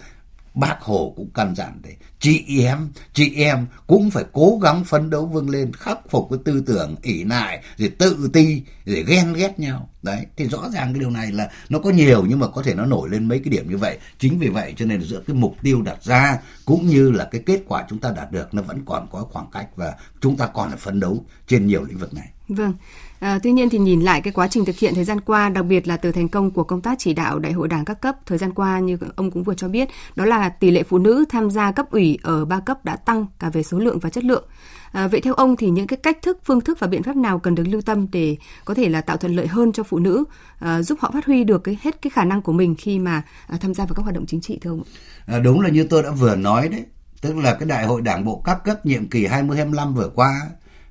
bác 0.53 0.81
Hồ 0.81 1.13
cũng 1.15 1.29
căn 1.33 1.55
dặn 1.55 1.81
đấy 1.83 1.95
chị 2.19 2.63
em 2.63 2.89
chị 3.13 3.33
em 3.35 3.65
cũng 3.87 4.11
phải 4.11 4.23
cố 4.33 4.59
gắng 4.63 4.83
phấn 4.83 5.09
đấu 5.09 5.25
vươn 5.25 5.49
lên 5.49 5.73
khắc 5.73 5.99
phục 6.09 6.27
cái 6.29 6.39
tư 6.45 6.63
tưởng 6.65 6.95
ỷ 7.01 7.23
lại 7.23 7.63
rồi 7.77 7.89
tự 7.89 8.29
ti 8.33 8.61
rồi 8.85 9.03
ghen 9.07 9.33
ghét 9.33 9.59
nhau. 9.59 9.89
Đấy 10.01 10.25
thì 10.37 10.45
rõ 10.45 10.69
ràng 10.73 10.93
cái 10.93 10.99
điều 10.99 11.09
này 11.09 11.31
là 11.31 11.49
nó 11.69 11.79
có 11.79 11.89
nhiều 11.89 12.25
nhưng 12.27 12.39
mà 12.39 12.47
có 12.47 12.61
thể 12.61 12.75
nó 12.75 12.85
nổi 12.85 13.09
lên 13.09 13.27
mấy 13.27 13.39
cái 13.39 13.49
điểm 13.49 13.69
như 13.69 13.77
vậy. 13.77 13.97
Chính 14.19 14.39
vì 14.39 14.47
vậy 14.47 14.73
cho 14.77 14.85
nên 14.85 15.01
giữa 15.01 15.21
cái 15.27 15.35
mục 15.35 15.55
tiêu 15.61 15.81
đặt 15.81 16.03
ra 16.03 16.37
cũng 16.65 16.87
như 16.87 17.11
là 17.11 17.25
cái 17.31 17.41
kết 17.45 17.61
quả 17.67 17.85
chúng 17.89 17.99
ta 17.99 18.11
đạt 18.15 18.31
được 18.31 18.53
nó 18.53 18.61
vẫn 18.61 18.81
còn 18.85 19.07
có 19.11 19.27
khoảng 19.31 19.47
cách 19.51 19.67
và 19.75 19.93
chúng 20.21 20.37
ta 20.37 20.47
còn 20.47 20.69
phải 20.69 20.77
phấn 20.77 20.99
đấu 20.99 21.25
trên 21.47 21.67
nhiều 21.67 21.83
lĩnh 21.83 21.97
vực 21.97 22.13
này. 22.13 22.27
Vâng 22.47 22.73
À, 23.19 23.39
tuy 23.43 23.51
nhiên 23.51 23.69
thì 23.69 23.77
nhìn 23.77 24.01
lại 24.01 24.21
cái 24.21 24.33
quá 24.33 24.47
trình 24.47 24.65
thực 24.65 24.79
hiện 24.79 24.95
thời 24.95 25.03
gian 25.03 25.21
qua, 25.21 25.49
đặc 25.49 25.65
biệt 25.65 25.87
là 25.87 25.97
từ 25.97 26.11
thành 26.11 26.27
công 26.27 26.51
của 26.51 26.63
công 26.63 26.81
tác 26.81 26.99
chỉ 26.99 27.13
đạo 27.13 27.39
đại 27.39 27.51
hội 27.51 27.67
đảng 27.67 27.85
các 27.85 28.01
cấp 28.01 28.15
thời 28.25 28.37
gian 28.37 28.53
qua 28.53 28.79
như 28.79 28.97
ông 29.15 29.31
cũng 29.31 29.43
vừa 29.43 29.53
cho 29.53 29.67
biết, 29.67 29.89
đó 30.15 30.25
là 30.25 30.49
tỷ 30.49 30.71
lệ 30.71 30.83
phụ 30.83 30.97
nữ 30.97 31.25
tham 31.29 31.51
gia 31.51 31.71
cấp 31.71 31.91
ủy 31.91 32.08
ở 32.23 32.45
ba 32.45 32.59
cấp 32.59 32.85
đã 32.85 32.95
tăng 32.95 33.25
cả 33.39 33.49
về 33.49 33.63
số 33.63 33.79
lượng 33.79 33.99
và 33.99 34.09
chất 34.09 34.23
lượng. 34.23 34.43
À, 34.91 35.07
vậy 35.07 35.21
theo 35.21 35.33
ông 35.33 35.55
thì 35.55 35.69
những 35.69 35.87
cái 35.87 35.97
cách 35.97 36.17
thức, 36.21 36.39
phương 36.43 36.61
thức 36.61 36.79
và 36.79 36.87
biện 36.87 37.03
pháp 37.03 37.15
nào 37.15 37.39
cần 37.39 37.55
được 37.55 37.63
lưu 37.67 37.81
tâm 37.81 38.07
để 38.11 38.37
có 38.65 38.73
thể 38.73 38.89
là 38.89 39.01
tạo 39.01 39.17
thuận 39.17 39.35
lợi 39.35 39.47
hơn 39.47 39.71
cho 39.71 39.83
phụ 39.83 39.99
nữ, 39.99 40.23
à, 40.59 40.81
giúp 40.81 40.99
họ 41.01 41.11
phát 41.13 41.25
huy 41.25 41.43
được 41.43 41.63
cái 41.63 41.77
hết 41.81 42.01
cái 42.01 42.09
khả 42.09 42.23
năng 42.23 42.41
của 42.41 42.53
mình 42.53 42.75
khi 42.75 42.99
mà 42.99 43.21
à, 43.47 43.57
tham 43.61 43.73
gia 43.73 43.85
vào 43.85 43.93
các 43.93 44.03
hoạt 44.03 44.15
động 44.15 44.25
chính 44.25 44.41
trị 44.41 44.57
thưa 44.61 44.69
ông? 44.69 44.83
À, 45.25 45.39
đúng 45.39 45.61
là 45.61 45.69
như 45.69 45.83
tôi 45.83 46.03
đã 46.03 46.11
vừa 46.11 46.35
nói 46.35 46.69
đấy, 46.69 46.85
tức 47.21 47.37
là 47.37 47.55
cái 47.55 47.67
đại 47.67 47.85
hội 47.85 48.01
đảng 48.01 48.25
bộ 48.25 48.41
các 48.45 48.63
cấp 48.63 48.85
nhiệm 48.85 49.09
kỳ 49.09 49.25
2025 49.25 49.93
vừa 49.93 50.09
qua 50.15 50.41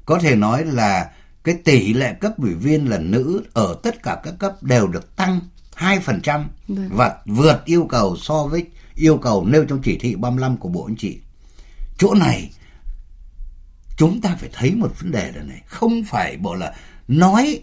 có 0.06 0.18
thể 0.18 0.36
nói 0.36 0.64
là 0.64 1.10
cái 1.44 1.54
tỷ 1.64 1.94
lệ 1.94 2.14
cấp 2.20 2.32
ủy 2.38 2.54
viên 2.54 2.90
là 2.90 2.98
nữ 2.98 3.42
ở 3.52 3.76
tất 3.82 4.02
cả 4.02 4.20
các 4.24 4.34
cấp 4.38 4.62
đều 4.62 4.86
được 4.86 5.16
tăng 5.16 5.40
2% 5.76 6.44
vâng. 6.68 6.88
và 6.92 7.16
vượt 7.26 7.64
yêu 7.64 7.86
cầu 7.88 8.16
so 8.16 8.44
với 8.44 8.66
yêu 8.98 9.16
cầu 9.16 9.46
nêu 9.46 9.64
trong 9.64 9.82
chỉ 9.82 9.98
thị 9.98 10.14
35 10.14 10.56
của 10.56 10.68
Bộ 10.68 10.84
Chính 10.88 10.96
trị. 10.96 11.18
Chỗ 11.98 12.14
này 12.14 12.50
chúng 13.96 14.20
ta 14.20 14.36
phải 14.40 14.50
thấy 14.52 14.74
một 14.74 15.00
vấn 15.00 15.10
đề 15.10 15.32
là 15.32 15.42
này, 15.42 15.62
không 15.66 16.04
phải 16.04 16.36
bộ 16.36 16.54
là 16.54 16.74
nói 17.08 17.60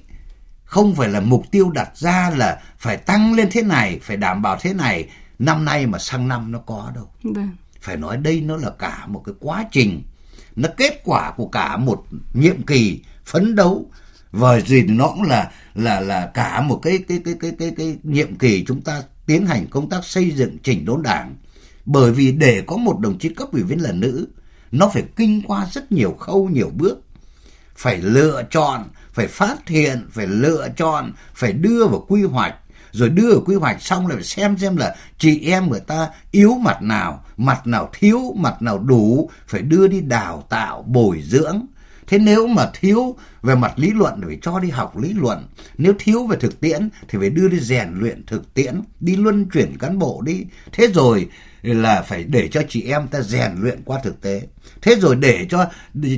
không 0.66 0.96
phải 0.96 1.10
là 1.10 1.20
mục 1.20 1.46
tiêu 1.52 1.72
đặt 1.72 1.98
ra 1.98 2.32
là 2.36 2.62
phải 2.78 2.98
tăng 2.98 3.34
lên 3.34 3.48
thế 3.52 3.62
này, 3.62 4.00
phải 4.04 4.18
đảm 4.18 4.42
bảo 4.42 4.58
thế 4.62 4.74
này, 4.74 5.10
năm 5.40 5.66
nay 5.66 5.86
mà 5.88 6.00
sang 6.00 6.28
năm 6.28 6.52
nó 6.52 6.60
có 6.60 6.92
đâu. 6.96 7.10
Vâng. 7.24 7.50
Phải 7.82 7.98
nói 7.98 8.18
đây 8.18 8.42
nó 8.42 8.58
là 8.58 8.70
cả 8.70 9.06
một 9.08 9.24
cái 9.26 9.36
quá 9.40 9.66
trình, 9.72 10.04
nó 10.56 10.70
kết 10.78 11.02
quả 11.04 11.32
của 11.38 11.48
cả 11.48 11.78
một 11.78 12.06
nhiệm 12.34 12.62
kỳ 12.62 13.02
phấn 13.26 13.56
đấu 13.56 13.90
và 14.32 14.60
gì 14.60 14.82
nó 14.82 15.08
cũng 15.08 15.24
là 15.24 15.52
là 15.76 16.00
là 16.00 16.32
cả 16.34 16.62
một 16.62 16.80
cái 16.84 17.00
cái 17.08 17.22
cái 17.26 17.36
cái 17.40 17.52
cái 17.60 17.72
cái 17.78 17.98
nhiệm 18.04 18.36
kỳ 18.36 18.66
chúng 18.68 18.82
ta 18.82 19.04
tiến 19.26 19.46
hành 19.46 19.68
công 19.68 19.90
tác 19.90 20.06
xây 20.06 20.32
dựng 20.32 20.58
chỉnh 20.64 20.86
đốn 20.86 21.04
đảng, 21.04 21.36
bởi 21.86 22.12
vì 22.12 22.32
để 22.32 22.64
có 22.68 22.78
một 22.78 23.00
đồng 23.00 23.18
chí 23.20 23.30
cấp 23.30 23.48
ủy 23.52 23.64
viên 23.64 23.82
là 23.82 23.92
nữ, 23.92 24.28
nó 24.72 24.90
phải 24.94 25.04
kinh 25.16 25.42
qua 25.48 25.68
rất 25.72 25.92
nhiều 25.92 26.14
khâu, 26.14 26.50
nhiều 26.50 26.72
bước. 26.76 27.02
Phải 27.76 28.02
lựa 28.02 28.44
chọn, 28.52 28.84
phải 29.14 29.28
phát 29.28 29.68
hiện, 29.68 30.08
phải 30.12 30.28
lựa 30.28 30.70
chọn, 30.78 31.12
phải 31.34 31.54
đưa 31.54 31.88
vào 31.88 32.06
quy 32.08 32.24
hoạch, 32.24 32.56
rồi 32.92 33.10
đưa 33.10 33.32
vào 33.32 33.42
quy 33.46 33.56
hoạch 33.56 33.82
xong 33.82 34.08
rồi 34.08 34.24
xem 34.24 34.58
xem 34.58 34.78
là 34.78 34.96
chị 35.18 35.40
em 35.50 35.70
người 35.70 35.80
ta 35.80 36.10
yếu 36.32 36.56
mặt 36.56 36.82
nào 36.82 37.26
mặt 37.38 37.68
nào 37.68 37.90
thiếu, 37.94 38.34
mặt 38.38 38.62
nào 38.62 38.80
đủ, 38.80 39.30
phải 39.48 39.62
đưa 39.62 39.88
đi 39.88 40.02
đào 40.02 40.44
tạo, 40.50 40.84
bồi 40.88 41.22
dưỡng 41.26 41.66
thế 42.08 42.18
nếu 42.18 42.48
mà 42.48 42.70
thiếu 42.74 43.16
về 43.42 43.56
mặt 43.56 43.74
lý 43.76 43.92
luận 43.92 44.14
thì 44.22 44.28
phải 44.28 44.38
cho 44.42 44.60
đi 44.60 44.70
học 44.70 44.98
lý 44.98 45.14
luận. 45.14 45.48
Nếu 45.78 45.94
thiếu 46.00 46.28
về 46.28 46.38
thực 46.40 46.60
tiễn 46.60 46.90
thì 47.08 47.18
phải 47.20 47.30
đưa 47.30 47.48
đi 47.48 47.60
rèn 47.60 47.90
luyện 47.94 48.26
thực 48.26 48.54
tiễn, 48.54 48.82
đi 49.00 49.16
luân 49.16 49.46
chuyển 49.54 49.78
cán 49.78 50.00
bộ 50.00 50.22
đi. 50.26 50.46
Thế 50.72 50.88
rồi 50.88 51.30
là 51.62 52.02
phải 52.02 52.24
để 52.24 52.48
cho 52.48 52.62
chị 52.70 52.82
em 52.82 53.08
ta 53.08 53.22
rèn 53.22 53.52
luyện 53.60 53.82
qua 53.86 54.00
thực 54.04 54.22
tế. 54.22 54.42
Thế 54.82 54.96
rồi 54.96 55.16
để 55.16 55.46
cho 55.50 55.66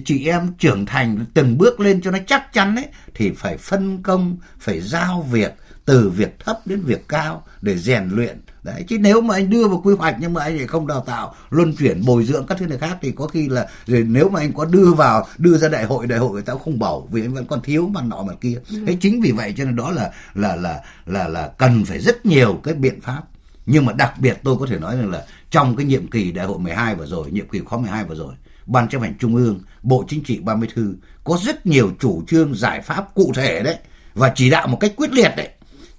chị 0.05 0.25
em 0.27 0.53
trưởng 0.59 0.85
thành 0.85 1.25
từng 1.33 1.57
bước 1.57 1.79
lên 1.79 2.01
cho 2.01 2.11
nó 2.11 2.17
chắc 2.27 2.53
chắn 2.53 2.75
ấy, 2.75 2.87
thì 3.15 3.31
phải 3.31 3.57
phân 3.57 4.03
công, 4.03 4.37
phải 4.59 4.81
giao 4.81 5.27
việc 5.31 5.53
từ 5.87 6.09
việc 6.09 6.39
thấp 6.39 6.59
đến 6.65 6.81
việc 6.81 7.07
cao 7.07 7.43
để 7.61 7.77
rèn 7.77 8.09
luyện. 8.09 8.41
Đấy 8.63 8.85
chứ 8.87 8.97
nếu 8.99 9.21
mà 9.21 9.35
anh 9.35 9.49
đưa 9.49 9.67
vào 9.67 9.81
quy 9.83 9.93
hoạch 9.95 10.15
nhưng 10.19 10.33
mà 10.33 10.43
anh 10.43 10.57
lại 10.57 10.67
không 10.67 10.87
đào 10.87 11.01
tạo 11.01 11.35
luân 11.49 11.75
chuyển 11.75 12.05
bồi 12.05 12.23
dưỡng 12.25 12.45
các 12.47 12.57
thứ 12.57 12.67
này 12.67 12.77
khác 12.77 12.97
thì 13.01 13.11
có 13.11 13.27
khi 13.27 13.49
là 13.49 13.67
rồi 13.85 14.03
nếu 14.03 14.29
mà 14.29 14.39
anh 14.39 14.53
có 14.53 14.65
đưa 14.65 14.93
vào 14.93 15.27
đưa 15.37 15.57
ra 15.57 15.69
đại 15.69 15.85
hội 15.85 16.07
đại 16.07 16.19
hội 16.19 16.31
người 16.31 16.41
ta 16.41 16.53
không 16.63 16.79
bầu 16.79 17.07
vì 17.11 17.21
anh 17.21 17.33
vẫn 17.33 17.45
còn 17.45 17.61
thiếu 17.61 17.87
mặt 17.87 18.03
nọ 18.07 18.23
mặt 18.23 18.33
kia. 18.41 18.57
Ừ. 18.71 18.77
thế 18.87 18.97
chính 19.01 19.21
vì 19.21 19.31
vậy 19.31 19.53
cho 19.57 19.65
nên 19.65 19.75
đó 19.75 19.91
là 19.91 20.11
là 20.35 20.55
là 20.55 20.81
là 21.05 21.27
là 21.27 21.51
cần 21.57 21.85
phải 21.85 21.99
rất 21.99 22.25
nhiều 22.25 22.59
cái 22.63 22.73
biện 22.73 23.01
pháp. 23.01 23.21
Nhưng 23.65 23.85
mà 23.85 23.93
đặc 23.93 24.13
biệt 24.19 24.37
tôi 24.43 24.57
có 24.59 24.65
thể 24.65 24.79
nói 24.79 24.97
rằng 24.97 25.11
là 25.11 25.23
trong 25.51 25.75
cái 25.75 25.85
nhiệm 25.85 26.07
kỳ 26.07 26.31
đại 26.31 26.45
hội 26.45 26.59
12 26.59 26.95
vừa 26.95 27.05
rồi 27.05 27.31
nhiệm 27.31 27.49
kỳ 27.49 27.59
khóa 27.59 27.79
12 27.79 28.03
vừa 28.03 28.15
rồi 28.15 28.33
ban 28.65 28.89
chấp 28.89 29.01
hành 29.01 29.13
trung 29.19 29.35
ương 29.35 29.59
bộ 29.83 30.05
chính 30.07 30.23
trị 30.23 30.39
30 30.39 30.69
thư 30.75 30.95
có 31.23 31.37
rất 31.43 31.65
nhiều 31.65 31.91
chủ 31.99 32.23
trương 32.27 32.55
giải 32.55 32.81
pháp 32.81 33.15
cụ 33.15 33.31
thể 33.35 33.63
đấy 33.63 33.77
và 34.13 34.31
chỉ 34.35 34.49
đạo 34.49 34.67
một 34.67 34.77
cách 34.79 34.93
quyết 34.97 35.11
liệt 35.11 35.31
đấy 35.37 35.49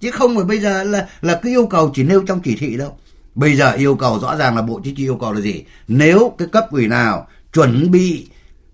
chứ 0.01 0.11
không 0.11 0.37
phải 0.37 0.45
bây 0.45 0.61
giờ 0.61 0.85
là 0.85 1.09
là 1.21 1.41
cái 1.43 1.53
yêu 1.53 1.67
cầu 1.67 1.91
chỉ 1.95 2.03
nêu 2.03 2.23
trong 2.27 2.41
chỉ 2.41 2.57
thị 2.57 2.77
đâu. 2.77 2.99
Bây 3.35 3.57
giờ 3.57 3.73
yêu 3.73 3.95
cầu 3.95 4.19
rõ 4.19 4.37
ràng 4.37 4.57
là 4.57 4.63
bộ 4.63 4.81
chính 4.85 4.95
trị 4.95 5.05
yêu 5.05 5.17
cầu 5.21 5.33
là 5.33 5.41
gì? 5.41 5.65
Nếu 5.89 6.35
cái 6.39 6.49
cấp 6.53 6.67
ủy 6.71 6.87
nào 6.87 7.29
chuẩn 7.53 7.91
bị 7.91 8.29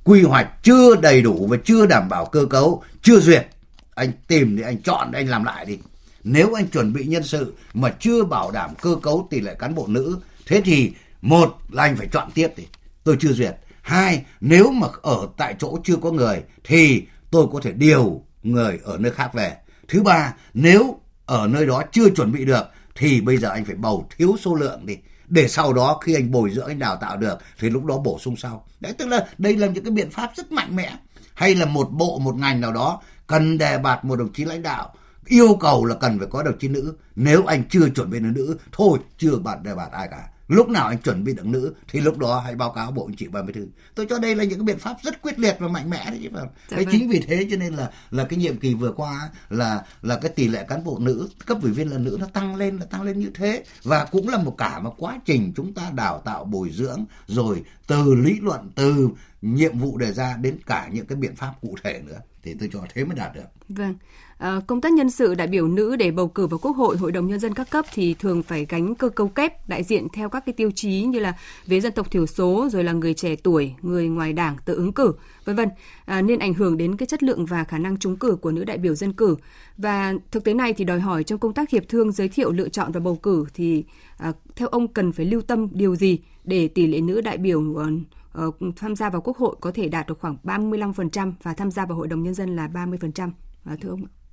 quy 0.04 0.22
hoạch 0.22 0.62
chưa 0.62 0.96
đầy 0.96 1.22
đủ 1.22 1.46
và 1.50 1.56
chưa 1.64 1.86
đảm 1.86 2.08
bảo 2.08 2.24
cơ 2.24 2.46
cấu, 2.50 2.82
chưa 3.02 3.20
duyệt, 3.20 3.46
anh 3.94 4.12
tìm 4.28 4.56
thì 4.56 4.62
anh 4.62 4.82
chọn 4.82 5.10
để 5.12 5.18
anh 5.18 5.28
làm 5.28 5.44
lại 5.44 5.64
đi. 5.64 5.78
Nếu 6.24 6.54
anh 6.54 6.66
chuẩn 6.66 6.92
bị 6.92 7.04
nhân 7.04 7.22
sự 7.22 7.54
mà 7.74 7.94
chưa 8.00 8.24
bảo 8.24 8.50
đảm 8.50 8.70
cơ 8.82 8.96
cấu 9.02 9.26
tỷ 9.30 9.40
lệ 9.40 9.54
cán 9.58 9.74
bộ 9.74 9.86
nữ, 9.88 10.18
thế 10.46 10.60
thì 10.64 10.92
một 11.22 11.58
là 11.70 11.82
anh 11.82 11.96
phải 11.96 12.08
chọn 12.12 12.30
tiếp 12.34 12.48
thì 12.56 12.66
tôi 13.04 13.16
chưa 13.20 13.32
duyệt. 13.32 13.56
Hai, 13.82 14.24
nếu 14.40 14.70
mà 14.70 14.86
ở 15.02 15.28
tại 15.36 15.54
chỗ 15.58 15.78
chưa 15.84 15.96
có 15.96 16.10
người, 16.10 16.42
thì 16.64 17.02
tôi 17.30 17.46
có 17.52 17.60
thể 17.62 17.72
điều 17.72 18.22
người 18.42 18.78
ở 18.84 18.98
nơi 18.98 19.12
khác 19.12 19.34
về. 19.34 19.56
Thứ 19.88 20.02
ba, 20.02 20.34
nếu 20.54 21.00
ở 21.26 21.46
nơi 21.46 21.66
đó 21.66 21.82
chưa 21.92 22.10
chuẩn 22.10 22.32
bị 22.32 22.44
được, 22.44 22.64
thì 22.94 23.20
bây 23.20 23.36
giờ 23.36 23.48
anh 23.48 23.64
phải 23.64 23.74
bầu 23.74 24.08
thiếu 24.16 24.36
số 24.40 24.54
lượng 24.54 24.86
đi. 24.86 24.96
Để 25.28 25.48
sau 25.48 25.72
đó 25.72 25.98
khi 26.04 26.14
anh 26.14 26.30
bồi 26.30 26.50
dưỡng, 26.50 26.66
anh 26.66 26.78
đào 26.78 26.96
tạo 26.96 27.16
được, 27.16 27.38
thì 27.58 27.70
lúc 27.70 27.84
đó 27.84 27.98
bổ 27.98 28.18
sung 28.18 28.36
sau. 28.36 28.66
Đấy, 28.80 28.92
tức 28.92 29.06
là 29.08 29.26
đây 29.38 29.56
là 29.56 29.66
những 29.66 29.84
cái 29.84 29.90
biện 29.90 30.10
pháp 30.10 30.30
rất 30.36 30.52
mạnh 30.52 30.76
mẽ. 30.76 30.96
Hay 31.34 31.54
là 31.54 31.66
một 31.66 31.88
bộ, 31.92 32.18
một 32.18 32.36
ngành 32.36 32.60
nào 32.60 32.72
đó, 32.72 33.02
cần 33.26 33.58
đề 33.58 33.78
bạt 33.78 34.04
một 34.04 34.16
đồng 34.16 34.32
chí 34.32 34.44
lãnh 34.44 34.62
đạo, 34.62 34.94
yêu 35.26 35.56
cầu 35.60 35.84
là 35.84 35.94
cần 35.94 36.18
phải 36.18 36.28
có 36.30 36.42
đồng 36.42 36.58
chí 36.58 36.68
nữ. 36.68 36.94
Nếu 37.16 37.44
anh 37.44 37.62
chưa 37.70 37.88
chuẩn 37.88 38.10
bị 38.10 38.18
được 38.18 38.30
nữ, 38.34 38.56
thôi, 38.72 38.98
chưa 39.18 39.36
bạn 39.36 39.62
đề 39.62 39.74
bạt 39.74 39.92
ai 39.92 40.08
cả 40.10 40.28
lúc 40.48 40.68
nào 40.68 40.88
anh 40.88 40.98
chuẩn 40.98 41.24
bị 41.24 41.34
được 41.34 41.46
nữ 41.46 41.74
thì 41.88 42.00
lúc 42.00 42.18
đó 42.18 42.40
hãy 42.44 42.54
báo 42.54 42.72
cáo 42.72 42.90
bộ 42.90 43.06
anh 43.06 43.16
chị 43.16 43.28
34 43.28 43.68
tôi 43.94 44.06
cho 44.10 44.18
đây 44.18 44.34
là 44.34 44.44
những 44.44 44.58
cái 44.58 44.64
biện 44.64 44.78
pháp 44.78 44.96
rất 45.02 45.22
quyết 45.22 45.38
liệt 45.38 45.56
và 45.58 45.68
mạnh 45.68 45.90
mẽ 45.90 46.10
đấy 46.10 46.20
chứ 46.22 46.28
dạ 46.32 46.76
vâng. 46.76 46.86
chính 46.90 47.08
vì 47.08 47.20
thế 47.20 47.46
cho 47.50 47.56
nên 47.56 47.74
là 47.74 47.90
là 48.10 48.24
cái 48.24 48.38
nhiệm 48.38 48.56
kỳ 48.56 48.74
vừa 48.74 48.92
qua 48.92 49.30
là 49.50 49.84
là 50.02 50.18
cái 50.22 50.30
tỷ 50.30 50.48
lệ 50.48 50.64
cán 50.68 50.84
bộ 50.84 50.98
nữ 50.98 51.28
cấp 51.46 51.58
ủy 51.62 51.72
viên 51.72 51.90
là 51.90 51.98
nữ 51.98 52.16
nó 52.20 52.26
tăng 52.26 52.56
lên 52.56 52.76
là 52.76 52.84
tăng 52.84 53.02
lên 53.02 53.18
như 53.18 53.30
thế 53.34 53.64
và 53.82 54.04
cũng 54.04 54.28
là 54.28 54.38
một 54.38 54.54
cả 54.58 54.80
một 54.80 54.94
quá 54.98 55.20
trình 55.24 55.52
chúng 55.56 55.74
ta 55.74 55.90
đào 55.94 56.22
tạo 56.24 56.44
bồi 56.44 56.70
dưỡng 56.70 57.04
rồi 57.26 57.62
từ 57.86 58.14
lý 58.14 58.38
luận 58.42 58.70
từ 58.74 59.08
nhiệm 59.42 59.78
vụ 59.78 59.98
đề 59.98 60.12
ra 60.12 60.36
đến 60.36 60.58
cả 60.66 60.88
những 60.92 61.06
cái 61.06 61.16
biện 61.16 61.36
pháp 61.36 61.52
cụ 61.60 61.76
thể 61.82 62.02
nữa 62.06 62.20
thì 62.42 62.54
tôi 62.60 62.70
cho 62.72 62.80
thế 62.94 63.04
mới 63.04 63.16
đạt 63.16 63.34
được. 63.34 63.48
Vâng. 63.68 63.94
À, 64.38 64.60
công 64.66 64.80
tác 64.80 64.92
nhân 64.92 65.10
sự 65.10 65.34
đại 65.34 65.46
biểu 65.46 65.68
nữ 65.68 65.96
để 65.96 66.10
bầu 66.10 66.28
cử 66.28 66.46
vào 66.46 66.58
Quốc 66.58 66.76
hội, 66.76 66.96
Hội 66.96 67.12
đồng 67.12 67.26
nhân 67.26 67.40
dân 67.40 67.54
các 67.54 67.70
cấp 67.70 67.84
thì 67.92 68.14
thường 68.14 68.42
phải 68.42 68.66
gánh 68.68 68.94
cơ 68.94 69.08
cấu 69.08 69.28
kép 69.28 69.68
đại 69.68 69.82
diện 69.82 70.06
theo 70.12 70.28
các 70.28 70.46
cái 70.46 70.52
tiêu 70.52 70.70
chí 70.74 71.02
như 71.02 71.18
là 71.18 71.34
về 71.66 71.80
dân 71.80 71.92
tộc 71.92 72.10
thiểu 72.10 72.26
số 72.26 72.68
rồi 72.72 72.84
là 72.84 72.92
người 72.92 73.14
trẻ 73.14 73.36
tuổi, 73.36 73.74
người 73.82 74.08
ngoài 74.08 74.32
đảng 74.32 74.56
tự 74.64 74.74
ứng 74.74 74.92
cử, 74.92 75.12
vân 75.44 75.56
vân. 75.56 75.68
À, 76.04 76.22
nên 76.22 76.38
ảnh 76.38 76.54
hưởng 76.54 76.76
đến 76.76 76.96
cái 76.96 77.06
chất 77.06 77.22
lượng 77.22 77.46
và 77.46 77.64
khả 77.64 77.78
năng 77.78 77.98
trúng 77.98 78.16
cử 78.16 78.36
của 78.40 78.50
nữ 78.50 78.64
đại 78.64 78.78
biểu 78.78 78.94
dân 78.94 79.12
cử. 79.12 79.36
Và 79.78 80.14
thực 80.30 80.44
tế 80.44 80.54
này 80.54 80.72
thì 80.72 80.84
đòi 80.84 81.00
hỏi 81.00 81.24
trong 81.24 81.38
công 81.38 81.54
tác 81.54 81.70
hiệp 81.70 81.88
thương 81.88 82.12
giới 82.12 82.28
thiệu 82.28 82.52
lựa 82.52 82.68
chọn 82.68 82.92
và 82.92 83.00
bầu 83.00 83.16
cử 83.16 83.46
thì 83.54 83.84
à, 84.18 84.32
theo 84.56 84.68
ông 84.68 84.88
cần 84.88 85.12
phải 85.12 85.26
lưu 85.26 85.42
tâm 85.42 85.68
điều 85.72 85.96
gì 85.96 86.18
để 86.44 86.68
tỷ 86.68 86.86
lệ 86.86 87.00
nữ 87.00 87.20
đại 87.20 87.38
biểu 87.38 87.60
uh, 87.60 88.54
tham 88.76 88.96
gia 88.96 89.10
vào 89.10 89.20
Quốc 89.20 89.36
hội 89.36 89.56
có 89.60 89.70
thể 89.74 89.88
đạt 89.88 90.06
được 90.06 90.20
khoảng 90.20 90.36
35% 90.44 91.32
và 91.42 91.54
tham 91.54 91.70
gia 91.70 91.86
vào 91.86 91.98
Hội 91.98 92.08
đồng 92.08 92.22
Nhân 92.22 92.34
dân 92.34 92.56
là 92.56 92.68
30%. 92.68 93.30
À, 93.64 93.76
thưa 93.80 93.88
ông 93.88 94.04
ạ. 94.04 94.23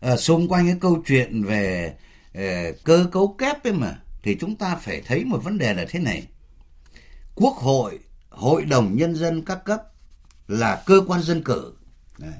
À, 0.00 0.16
xung 0.16 0.48
quanh 0.48 0.66
cái 0.66 0.76
câu 0.80 1.02
chuyện 1.06 1.44
về 1.44 1.94
uh, 2.38 2.84
cơ 2.84 3.06
cấu 3.12 3.34
kép 3.38 3.64
ấy 3.64 3.72
mà 3.72 3.98
thì 4.22 4.36
chúng 4.40 4.56
ta 4.56 4.76
phải 4.76 5.02
thấy 5.06 5.24
một 5.24 5.44
vấn 5.44 5.58
đề 5.58 5.74
là 5.74 5.84
thế 5.88 5.98
này. 5.98 6.26
Quốc 7.34 7.54
hội, 7.54 7.98
Hội 8.28 8.64
đồng 8.64 8.96
Nhân 8.96 9.14
dân 9.14 9.44
các 9.44 9.64
cấp 9.64 9.82
là 10.48 10.82
cơ 10.86 11.00
quan 11.06 11.22
dân 11.22 11.42
cử. 11.42 11.72
Đấy. 12.18 12.32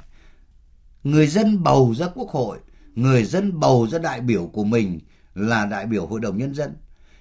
Người 1.05 1.27
dân 1.27 1.63
bầu 1.63 1.95
ra 1.97 2.07
quốc 2.15 2.29
hội, 2.29 2.59
người 2.95 3.25
dân 3.25 3.61
bầu 3.61 3.89
ra 3.91 3.99
đại 3.99 4.21
biểu 4.21 4.47
của 4.47 4.65
mình 4.65 5.01
là 5.35 5.67
đại 5.67 5.87
biểu 5.87 6.07
Hội 6.07 6.21
đồng 6.21 6.39
Nhân 6.39 6.55
dân 6.55 6.77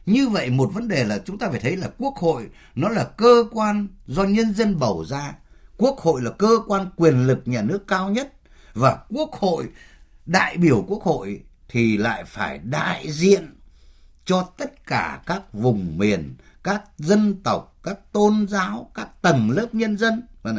như 0.06 0.30
vậy 0.30 0.50
một 0.50 0.70
vấn 0.74 0.88
đề 0.88 1.04
là 1.04 1.20
chúng 1.26 1.38
ta 1.38 1.50
phải 1.50 1.60
thấy 1.60 1.78
là 1.78 1.90
quốc 1.98 2.16
hội 2.16 2.50
nó 2.76 2.90
là 2.90 3.04
cơ 3.04 3.46
quan 3.52 3.88
do 4.08 4.24
nhân 4.24 4.54
dân 4.54 4.80
bầu 4.80 5.06
ra. 5.06 5.36
Quốc 5.78 5.98
hội 6.00 6.22
là 6.22 6.32
cơ 6.32 6.50
quan 6.68 6.90
quyền 6.96 7.28
lực 7.28 7.42
nhà 7.46 7.62
nước 7.62 7.88
cao 7.88 8.10
nhất 8.10 8.34
và 8.74 8.98
quốc 9.10 9.34
hội 9.34 9.66
đại 10.26 10.58
biểu 10.58 10.86
quốc 10.88 11.04
hội 11.04 11.44
thì 11.70 11.98
lại 11.98 12.24
phải 12.26 12.58
đại 12.64 13.12
diện 13.12 13.56
cho 14.26 14.50
tất 14.58 14.86
cả 14.88 15.22
các 15.26 15.54
vùng 15.54 15.98
miền, 15.98 16.36
các 16.64 16.84
dân 16.98 17.42
tộc, 17.44 17.78
các 17.84 18.12
tôn 18.12 18.48
giáo, 18.50 18.92
các 18.94 19.22
tầng 19.22 19.52
lớp 19.52 19.68
nhân 19.72 19.98
dân. 19.98 20.22
Vâng 20.44 20.58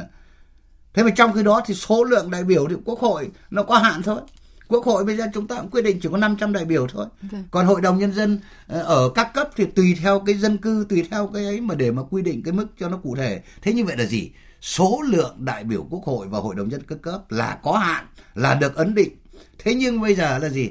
Thế 0.95 1.03
mà 1.03 1.11
trong 1.11 1.33
khi 1.33 1.43
đó 1.43 1.63
thì 1.67 1.75
số 1.75 2.05
lượng 2.05 2.31
đại 2.31 2.45
biểu 2.45 2.67
thì 2.69 2.75
quốc 2.85 2.99
hội 2.99 3.31
nó 3.51 3.63
có 3.63 3.79
hạn 3.79 4.03
thôi. 4.03 4.21
Quốc 4.69 4.85
hội 4.85 5.05
bây 5.05 5.17
giờ 5.17 5.27
chúng 5.35 5.47
ta 5.47 5.57
cũng 5.57 5.71
quyết 5.71 5.83
định 5.83 6.01
chỉ 6.03 6.09
có 6.13 6.17
500 6.17 6.53
đại 6.53 6.65
biểu 6.65 6.87
thôi. 6.87 7.07
Okay. 7.23 7.29
Vâng. 7.31 7.45
Còn 7.51 7.67
hội 7.67 7.81
đồng 7.81 7.99
nhân 7.99 8.13
dân 8.13 8.39
ờ, 8.67 8.83
ở 8.83 9.09
các 9.15 9.35
cấp 9.35 9.49
thì 9.57 9.67
tùy 9.67 9.97
theo 10.03 10.21
cái 10.21 10.35
dân 10.35 10.57
cư, 10.57 10.87
tùy 10.89 11.07
theo 11.11 11.27
cái 11.27 11.45
ấy 11.45 11.61
mà 11.61 11.75
để 11.75 11.91
mà 11.91 12.03
quy 12.11 12.23
định 12.23 12.43
cái 12.43 12.53
mức 12.53 12.67
cho 12.81 12.89
nó 12.89 12.97
cụ 12.97 13.17
thể. 13.17 13.43
Thế 13.63 13.73
như 13.73 13.85
vậy 13.85 13.97
là 13.97 14.05
gì? 14.05 14.31
Số 14.61 15.03
lượng 15.07 15.37
đại 15.39 15.65
biểu 15.65 15.87
quốc 15.91 16.05
hội 16.05 16.27
và 16.29 16.39
hội 16.39 16.55
đồng 16.55 16.69
nhân 16.69 16.83
các 16.89 16.99
cấp 17.03 17.31
là 17.31 17.59
có 17.63 17.73
hạn, 17.73 18.07
là 18.35 18.55
được 18.55 18.75
ấn 18.75 18.95
định. 18.95 19.17
Thế 19.59 19.75
nhưng 19.75 20.01
bây 20.01 20.15
giờ 20.15 20.39
là 20.39 20.49
gì? 20.49 20.71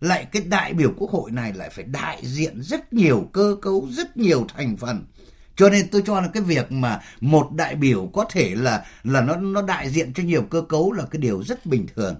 Lại 0.00 0.26
cái 0.32 0.42
đại 0.42 0.72
biểu 0.72 0.92
quốc 0.96 1.10
hội 1.10 1.30
này 1.30 1.52
lại 1.52 1.70
phải 1.70 1.84
đại 1.84 2.20
diện 2.22 2.62
rất 2.62 2.92
nhiều 2.92 3.28
cơ 3.32 3.56
cấu, 3.62 3.88
rất 3.90 4.16
nhiều 4.16 4.46
thành 4.56 4.76
phần. 4.76 5.04
Cho 5.56 5.68
nên 5.68 5.88
tôi 5.88 6.02
cho 6.06 6.20
là 6.20 6.28
cái 6.34 6.42
việc 6.42 6.72
mà 6.72 7.00
một 7.20 7.48
đại 7.56 7.74
biểu 7.74 8.10
có 8.12 8.24
thể 8.30 8.54
là 8.54 8.84
là 9.04 9.20
nó 9.20 9.36
nó 9.36 9.62
đại 9.62 9.90
diện 9.90 10.12
cho 10.12 10.22
nhiều 10.22 10.42
cơ 10.42 10.62
cấu 10.68 10.92
là 10.92 11.04
cái 11.10 11.20
điều 11.20 11.42
rất 11.42 11.66
bình 11.66 11.86
thường. 11.96 12.14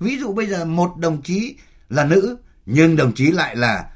Ví 0.00 0.18
dụ 0.18 0.32
bây 0.32 0.46
giờ 0.46 0.64
một 0.64 0.96
đồng 0.96 1.22
chí 1.22 1.56
là 1.88 2.04
nữ 2.04 2.36
nhưng 2.66 2.96
đồng 2.96 3.14
chí 3.14 3.30
lại 3.30 3.56
là 3.56 3.90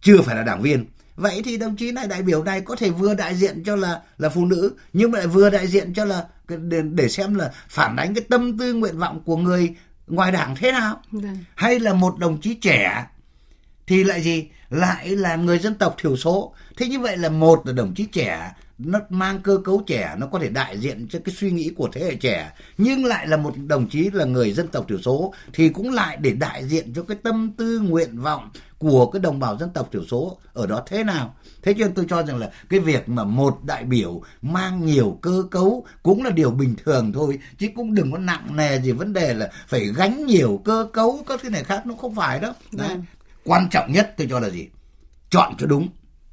chưa 0.00 0.22
phải 0.22 0.36
là 0.36 0.42
đảng 0.42 0.62
viên. 0.62 0.86
Vậy 1.16 1.42
thì 1.44 1.56
đồng 1.56 1.76
chí 1.76 1.92
này 1.92 2.06
đại 2.06 2.22
biểu 2.22 2.44
này 2.44 2.60
có 2.60 2.76
thể 2.76 2.90
vừa 2.90 3.14
đại 3.14 3.34
diện 3.34 3.62
cho 3.64 3.76
là 3.76 4.02
là 4.18 4.28
phụ 4.28 4.44
nữ 4.44 4.72
nhưng 4.92 5.10
mà 5.10 5.18
lại 5.18 5.26
vừa 5.26 5.50
đại 5.50 5.66
diện 5.66 5.94
cho 5.94 6.04
là 6.04 6.26
để, 6.48 6.82
để 6.82 7.08
xem 7.08 7.34
là 7.34 7.52
phản 7.68 7.96
ánh 7.96 8.14
cái 8.14 8.24
tâm 8.28 8.58
tư 8.58 8.74
nguyện 8.74 8.98
vọng 8.98 9.22
của 9.24 9.36
người 9.36 9.74
ngoài 10.08 10.32
đảng 10.32 10.56
thế 10.56 10.72
nào? 10.72 11.00
Vâng. 11.12 11.38
hay 11.54 11.80
là 11.80 11.94
một 11.94 12.18
đồng 12.18 12.40
chí 12.40 12.54
trẻ 12.54 13.06
thì 13.86 14.04
lại 14.04 14.22
gì? 14.22 14.48
Lại 14.70 15.08
là 15.08 15.36
người 15.36 15.58
dân 15.58 15.74
tộc 15.74 15.96
thiểu 15.98 16.16
số. 16.16 16.54
Thế 16.76 16.88
như 16.88 17.00
vậy 17.00 17.16
là 17.16 17.28
một 17.28 17.66
là 17.66 17.72
đồng 17.72 17.94
chí 17.94 18.04
trẻ 18.04 18.52
nó 18.78 18.98
mang 19.08 19.40
cơ 19.42 19.58
cấu 19.64 19.82
trẻ 19.86 20.14
nó 20.18 20.26
có 20.26 20.38
thể 20.38 20.48
đại 20.48 20.78
diện 20.78 21.06
cho 21.10 21.18
cái 21.24 21.34
suy 21.34 21.50
nghĩ 21.50 21.70
của 21.76 21.88
thế 21.92 22.04
hệ 22.04 22.14
trẻ 22.14 22.52
nhưng 22.78 23.04
lại 23.04 23.26
là 23.26 23.36
một 23.36 23.54
đồng 23.66 23.88
chí 23.88 24.10
là 24.12 24.24
người 24.24 24.52
dân 24.52 24.68
tộc 24.68 24.84
thiểu 24.88 24.98
số 24.98 25.34
thì 25.52 25.68
cũng 25.68 25.90
lại 25.90 26.16
để 26.20 26.32
đại 26.32 26.64
diện 26.64 26.92
cho 26.94 27.02
cái 27.02 27.16
tâm 27.22 27.52
tư 27.56 27.80
nguyện 27.80 28.20
vọng 28.20 28.50
của 28.78 29.10
cái 29.10 29.20
đồng 29.20 29.38
bào 29.38 29.56
dân 29.56 29.70
tộc 29.70 29.88
thiểu 29.92 30.04
số 30.04 30.38
ở 30.52 30.66
đó 30.66 30.82
thế 30.86 31.04
nào 31.04 31.34
thế 31.62 31.74
cho 31.78 31.84
nên 31.84 31.94
tôi 31.94 32.06
cho 32.08 32.22
rằng 32.22 32.38
là 32.38 32.50
cái 32.68 32.80
việc 32.80 33.08
mà 33.08 33.24
một 33.24 33.58
đại 33.64 33.84
biểu 33.84 34.22
mang 34.42 34.86
nhiều 34.86 35.18
cơ 35.22 35.42
cấu 35.50 35.86
cũng 36.02 36.24
là 36.24 36.30
điều 36.30 36.50
bình 36.50 36.74
thường 36.84 37.12
thôi 37.12 37.38
chứ 37.58 37.68
cũng 37.76 37.94
đừng 37.94 38.12
có 38.12 38.18
nặng 38.18 38.56
nề 38.56 38.80
gì 38.80 38.92
vấn 38.92 39.12
đề 39.12 39.34
là 39.34 39.50
phải 39.68 39.86
gánh 39.96 40.26
nhiều 40.26 40.60
cơ 40.64 40.88
cấu 40.92 41.24
các 41.28 41.40
thứ 41.42 41.50
này 41.50 41.64
khác 41.64 41.86
nó 41.86 41.94
không 41.94 42.14
phải 42.14 42.40
đó 42.40 42.54
Đấy. 42.72 42.88
Vâng. 42.88 43.04
quan 43.44 43.68
trọng 43.70 43.92
nhất 43.92 44.14
tôi 44.16 44.26
cho 44.30 44.40
là 44.40 44.50
gì 44.50 44.68
chọn 45.30 45.54
cho 45.58 45.66
đúng 45.66 45.88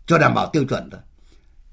cho 0.05 0.17
đảm 0.17 0.33
bảo 0.33 0.49
tiêu 0.53 0.65
chuẩn 0.65 0.89
thôi 0.89 1.01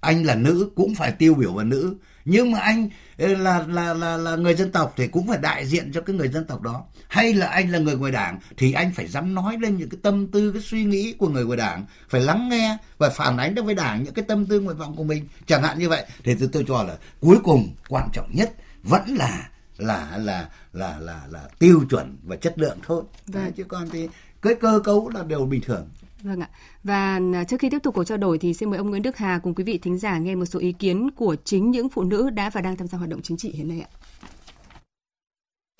anh 0.03 0.25
là 0.25 0.35
nữ 0.35 0.71
cũng 0.75 0.95
phải 0.95 1.13
tiêu 1.13 1.35
biểu 1.35 1.53
vào 1.53 1.65
nữ. 1.65 1.95
Nhưng 2.25 2.53
mà 2.53 2.59
anh 2.59 2.89
là 3.17 3.65
là 3.69 3.95
là 3.95 4.17
là 4.17 4.37
người 4.37 4.55
dân 4.55 4.73
tộc 4.73 4.95
thì 4.97 5.09
cũng 5.09 5.27
phải 5.27 5.39
đại 5.39 5.67
diện 5.67 5.93
cho 5.93 6.01
cái 6.01 6.17
người 6.17 6.29
dân 6.29 6.45
tộc 6.45 6.63
đó. 6.63 6.85
Hay 7.09 7.35
là 7.35 7.47
anh 7.47 7.71
là 7.71 7.79
người 7.79 7.97
ngoài 7.97 8.13
đảng 8.13 8.39
thì 8.57 8.73
anh 8.73 8.93
phải 8.93 9.09
dám 9.09 9.35
nói 9.35 9.57
lên 9.61 9.77
những 9.77 9.89
cái 9.89 9.99
tâm 10.03 10.27
tư 10.27 10.53
cái 10.53 10.63
suy 10.63 10.85
nghĩ 10.85 11.13
của 11.19 11.29
người 11.29 11.45
ngoài 11.45 11.59
đảng 11.59 11.87
phải 12.09 12.21
lắng 12.21 12.49
nghe 12.49 12.77
và 12.99 13.09
phản 13.09 13.37
ánh 13.37 13.55
được 13.55 13.65
với 13.65 13.75
đảng 13.75 14.05
những 14.05 14.15
cái 14.15 14.25
tâm 14.29 14.47
tư 14.47 14.61
nguyện 14.61 14.77
vọng 14.77 14.97
của 14.97 15.05
mình. 15.05 15.29
Chẳng 15.47 15.63
hạn 15.63 15.79
như 15.79 15.89
vậy 15.89 16.05
thì 16.25 16.35
tôi 16.35 16.49
tôi 16.53 16.65
cho 16.69 16.83
là 16.83 16.97
cuối 17.21 17.39
cùng 17.45 17.75
quan 17.89 18.09
trọng 18.13 18.31
nhất 18.35 18.53
vẫn 18.83 19.05
là 19.07 19.49
là 19.79 20.19
là 20.19 20.49
là 20.73 20.99
là 21.01 21.21
là 21.31 21.49
tiêu 21.59 21.85
chuẩn 21.91 22.17
và 22.23 22.37
chất 22.37 22.59
lượng 22.59 22.79
thôi. 22.87 23.03
Vâng. 23.27 23.53
chứ 23.57 23.65
còn 23.65 23.91
thì 23.91 24.09
cái 24.43 24.55
cơ 24.55 24.81
cấu 24.85 25.09
là 25.09 25.23
đều 25.23 25.47
bình 25.47 25.61
thường 25.61 25.89
Vâng 26.23 26.41
ạ. 26.41 26.49
Và 26.85 27.21
à, 27.35 27.45
trước 27.45 27.57
khi 27.61 27.71
tiếp 27.71 27.83
tục 27.83 27.95
cuộc 27.95 28.05
trao 28.05 28.19
đổi 28.19 28.39
thì 28.39 28.55
xin 28.55 28.71
mời 28.71 28.79
ông 28.79 28.91
Nguyễn 28.91 29.03
Đức 29.03 29.17
Hà 29.17 29.41
cùng 29.43 29.55
quý 29.55 29.65
vị 29.65 29.79
thính 29.79 29.99
giả 29.99 30.19
nghe 30.19 30.35
một 30.35 30.45
số 30.45 30.59
ý 30.59 30.73
kiến 30.73 31.11
của 31.11 31.37
chính 31.45 31.71
những 31.71 31.89
phụ 31.89 32.03
nữ 32.03 32.31
đã 32.31 32.51
và 32.51 32.61
đang 32.61 32.77
tham 32.77 32.89
gia 32.89 32.99
hoạt 32.99 33.11
động 33.11 33.21
chính 33.23 33.37
trị 33.37 33.53
hiện 33.57 33.69
nay 33.69 33.81
ạ. 33.81 33.91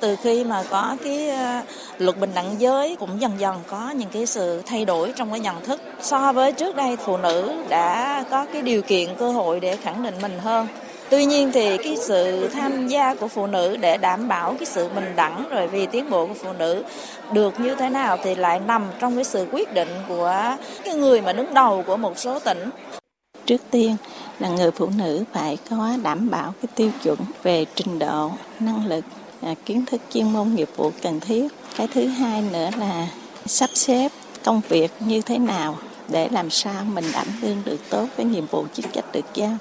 Từ 0.03 0.17
khi 0.23 0.45
mà 0.45 0.65
có 0.71 0.97
cái 1.05 1.29
à, 1.29 1.65
luật 1.99 2.21
bình 2.21 2.31
đẳng 2.35 2.61
giới 2.61 2.97
cũng 2.97 3.21
dần 3.21 3.33
dần 3.39 3.57
có 3.67 3.91
những 3.91 4.11
cái 4.13 4.27
sự 4.27 4.63
thay 4.67 4.85
đổi 4.85 5.13
trong 5.17 5.31
cái 5.31 5.41
nhận 5.41 5.65
thức. 5.65 5.81
So 6.01 6.33
với 6.33 6.53
trước 6.53 6.77
đây, 6.77 6.97
phụ 6.97 7.17
nữ 7.17 7.65
đã 7.69 8.25
có 8.31 8.47
cái 8.53 8.63
điều 8.63 8.83
kiện, 8.83 9.09
cơ 9.19 9.33
hội 9.33 9.61
để 9.61 9.77
khẳng 9.77 10.03
định 10.03 10.15
mình 10.23 10.39
hơn 10.39 10.67
Tuy 11.13 11.25
nhiên 11.25 11.51
thì 11.53 11.79
cái 11.79 11.97
sự 11.97 12.49
tham 12.49 12.89
gia 12.89 13.15
của 13.15 13.29
phụ 13.29 13.47
nữ 13.47 13.77
để 13.77 13.97
đảm 13.97 14.29
bảo 14.29 14.55
cái 14.59 14.67
sự 14.67 14.89
bình 14.89 15.13
đẳng 15.17 15.49
rồi 15.51 15.69
vì 15.69 15.87
tiến 15.87 16.11
bộ 16.11 16.27
của 16.27 16.35
phụ 16.35 16.53
nữ 16.59 16.85
được 17.33 17.61
như 17.61 17.75
thế 17.75 17.89
nào 17.89 18.19
thì 18.25 18.35
lại 18.35 18.61
nằm 18.67 18.87
trong 19.01 19.15
cái 19.15 19.25
sự 19.25 19.47
quyết 19.53 19.75
định 19.75 19.89
của 20.09 20.57
cái 20.85 20.95
người 20.95 21.21
mà 21.21 21.33
đứng 21.33 21.55
đầu 21.55 21.85
của 21.87 21.97
một 21.97 22.19
số 22.19 22.39
tỉnh. 22.39 22.71
Trước 23.47 23.61
tiên 23.71 23.97
là 24.39 24.49
người 24.49 24.71
phụ 24.71 24.89
nữ 24.99 25.25
phải 25.33 25.59
có 25.71 25.91
đảm 26.03 26.31
bảo 26.31 26.55
cái 26.63 26.69
tiêu 26.75 26.91
chuẩn 27.03 27.19
về 27.43 27.65
trình 27.75 27.99
độ, 27.99 28.31
năng 28.61 28.87
lực, 28.87 29.05
à, 29.41 29.55
kiến 29.67 29.85
thức 29.87 30.01
chuyên 30.13 30.33
môn 30.33 30.55
nghiệp 30.55 30.69
vụ 30.77 30.93
cần 31.03 31.21
thiết. 31.21 31.49
Cái 31.77 31.89
thứ 31.95 32.07
hai 32.07 32.43
nữa 32.43 32.69
là 32.79 33.07
sắp 33.47 33.71
xếp 33.75 34.09
công 34.45 34.61
việc 34.69 34.91
như 35.01 35.21
thế 35.21 35.39
nào 35.39 35.77
để 36.09 36.29
làm 36.33 36.51
sao 36.51 36.85
mình 36.85 37.05
đảm 37.13 37.27
đương 37.43 37.63
được 37.65 37.79
tốt 37.91 38.07
cái 38.17 38.27
nhiệm 38.27 38.47
vụ 38.47 38.65
chức 38.75 38.93
trách 38.93 39.13
được 39.13 39.35
giao 39.35 39.57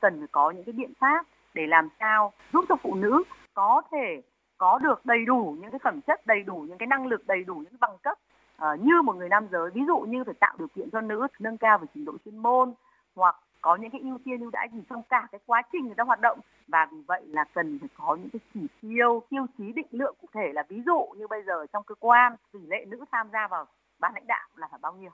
cần 0.00 0.18
phải 0.18 0.28
có 0.32 0.50
những 0.50 0.64
cái 0.64 0.72
biện 0.72 0.92
pháp 1.00 1.26
để 1.54 1.66
làm 1.66 1.88
sao 2.00 2.32
giúp 2.52 2.64
cho 2.68 2.76
phụ 2.82 2.94
nữ 2.94 3.22
có 3.54 3.82
thể 3.90 4.22
có 4.58 4.78
được 4.78 5.06
đầy 5.06 5.24
đủ 5.24 5.56
những 5.60 5.70
cái 5.70 5.80
phẩm 5.84 6.00
chất, 6.00 6.26
đầy 6.26 6.42
đủ 6.42 6.64
những 6.68 6.78
cái 6.78 6.86
năng 6.86 7.06
lực, 7.06 7.26
đầy 7.26 7.44
đủ 7.44 7.54
những 7.54 7.80
bằng 7.80 7.98
cấp 8.02 8.18
uh, 8.56 8.80
như 8.80 9.02
một 9.02 9.16
người 9.16 9.28
nam 9.28 9.46
giới. 9.52 9.70
Ví 9.70 9.80
dụ 9.86 9.98
như 9.98 10.24
phải 10.24 10.34
tạo 10.34 10.54
điều 10.58 10.68
kiện 10.68 10.90
cho 10.90 11.00
nữ 11.00 11.26
nâng 11.38 11.58
cao 11.58 11.78
về 11.78 11.86
trình 11.94 12.04
độ 12.04 12.12
chuyên 12.24 12.36
môn 12.36 12.74
hoặc 13.16 13.36
có 13.60 13.76
những 13.76 13.90
cái 13.90 14.00
ưu 14.00 14.18
tiên 14.24 14.40
ưu 14.40 14.50
đãi 14.50 14.68
gì 14.72 14.82
trong 14.90 15.02
cả 15.02 15.28
cái 15.32 15.40
quá 15.46 15.62
trình 15.72 15.86
người 15.86 15.94
ta 15.94 16.04
hoạt 16.04 16.20
động 16.20 16.38
và 16.68 16.88
vì 16.92 16.98
vậy 17.06 17.22
là 17.26 17.44
cần 17.54 17.78
phải 17.78 17.88
có 17.98 18.16
những 18.16 18.30
cái 18.30 18.40
chỉ 18.54 18.66
tiêu 18.80 19.22
tiêu 19.30 19.46
chí 19.58 19.72
định 19.72 19.86
lượng 19.90 20.14
cụ 20.20 20.28
thể 20.34 20.52
là 20.52 20.62
ví 20.68 20.82
dụ 20.86 21.06
như 21.16 21.26
bây 21.26 21.42
giờ 21.42 21.66
trong 21.72 21.84
cơ 21.84 21.94
quan 22.00 22.36
tỷ 22.52 22.60
lệ 22.66 22.84
nữ 22.88 23.04
tham 23.12 23.28
gia 23.32 23.48
vào 23.48 23.66
ban 23.98 24.14
lãnh 24.14 24.26
đạo 24.26 24.48
là 24.56 24.68
phải 24.70 24.78
bao 24.82 24.92
nhiêu 24.92 25.10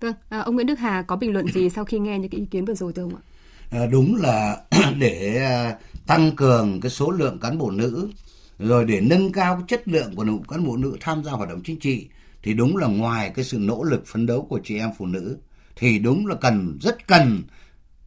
Vâng, 0.00 0.14
à, 0.28 0.40
ông 0.40 0.54
Nguyễn 0.54 0.66
Đức 0.66 0.78
Hà 0.78 1.02
có 1.02 1.16
bình 1.16 1.32
luận 1.32 1.46
gì 1.48 1.70
sau 1.74 1.84
khi 1.84 1.98
nghe 1.98 2.18
những 2.18 2.30
cái 2.30 2.40
ý 2.40 2.46
kiến 2.46 2.64
vừa 2.64 2.74
rồi 2.74 2.92
thưa 2.92 3.02
ông 3.02 3.14
ạ? 3.14 3.22
À, 3.70 3.86
đúng 3.86 4.16
là 4.16 4.56
để 4.98 5.36
à, 5.44 5.76
tăng 6.06 6.36
cường 6.36 6.80
cái 6.80 6.90
số 6.90 7.10
lượng 7.10 7.38
cán 7.38 7.58
bộ 7.58 7.70
nữ 7.70 8.10
rồi 8.58 8.84
để 8.84 9.00
nâng 9.00 9.32
cao 9.32 9.62
chất 9.68 9.88
lượng 9.88 10.14
của 10.14 10.24
đội 10.24 10.38
cán 10.48 10.66
bộ 10.66 10.76
nữ 10.76 10.96
tham 11.00 11.24
gia 11.24 11.32
hoạt 11.32 11.48
động 11.48 11.60
chính 11.64 11.80
trị 11.80 12.08
thì 12.42 12.54
đúng 12.54 12.76
là 12.76 12.86
ngoài 12.86 13.32
cái 13.34 13.44
sự 13.44 13.58
nỗ 13.58 13.82
lực 13.82 14.06
phấn 14.06 14.26
đấu 14.26 14.46
của 14.50 14.60
chị 14.64 14.78
em 14.78 14.90
phụ 14.98 15.06
nữ 15.06 15.38
thì 15.76 15.98
đúng 15.98 16.26
là 16.26 16.34
cần 16.34 16.78
rất 16.82 17.06
cần 17.06 17.42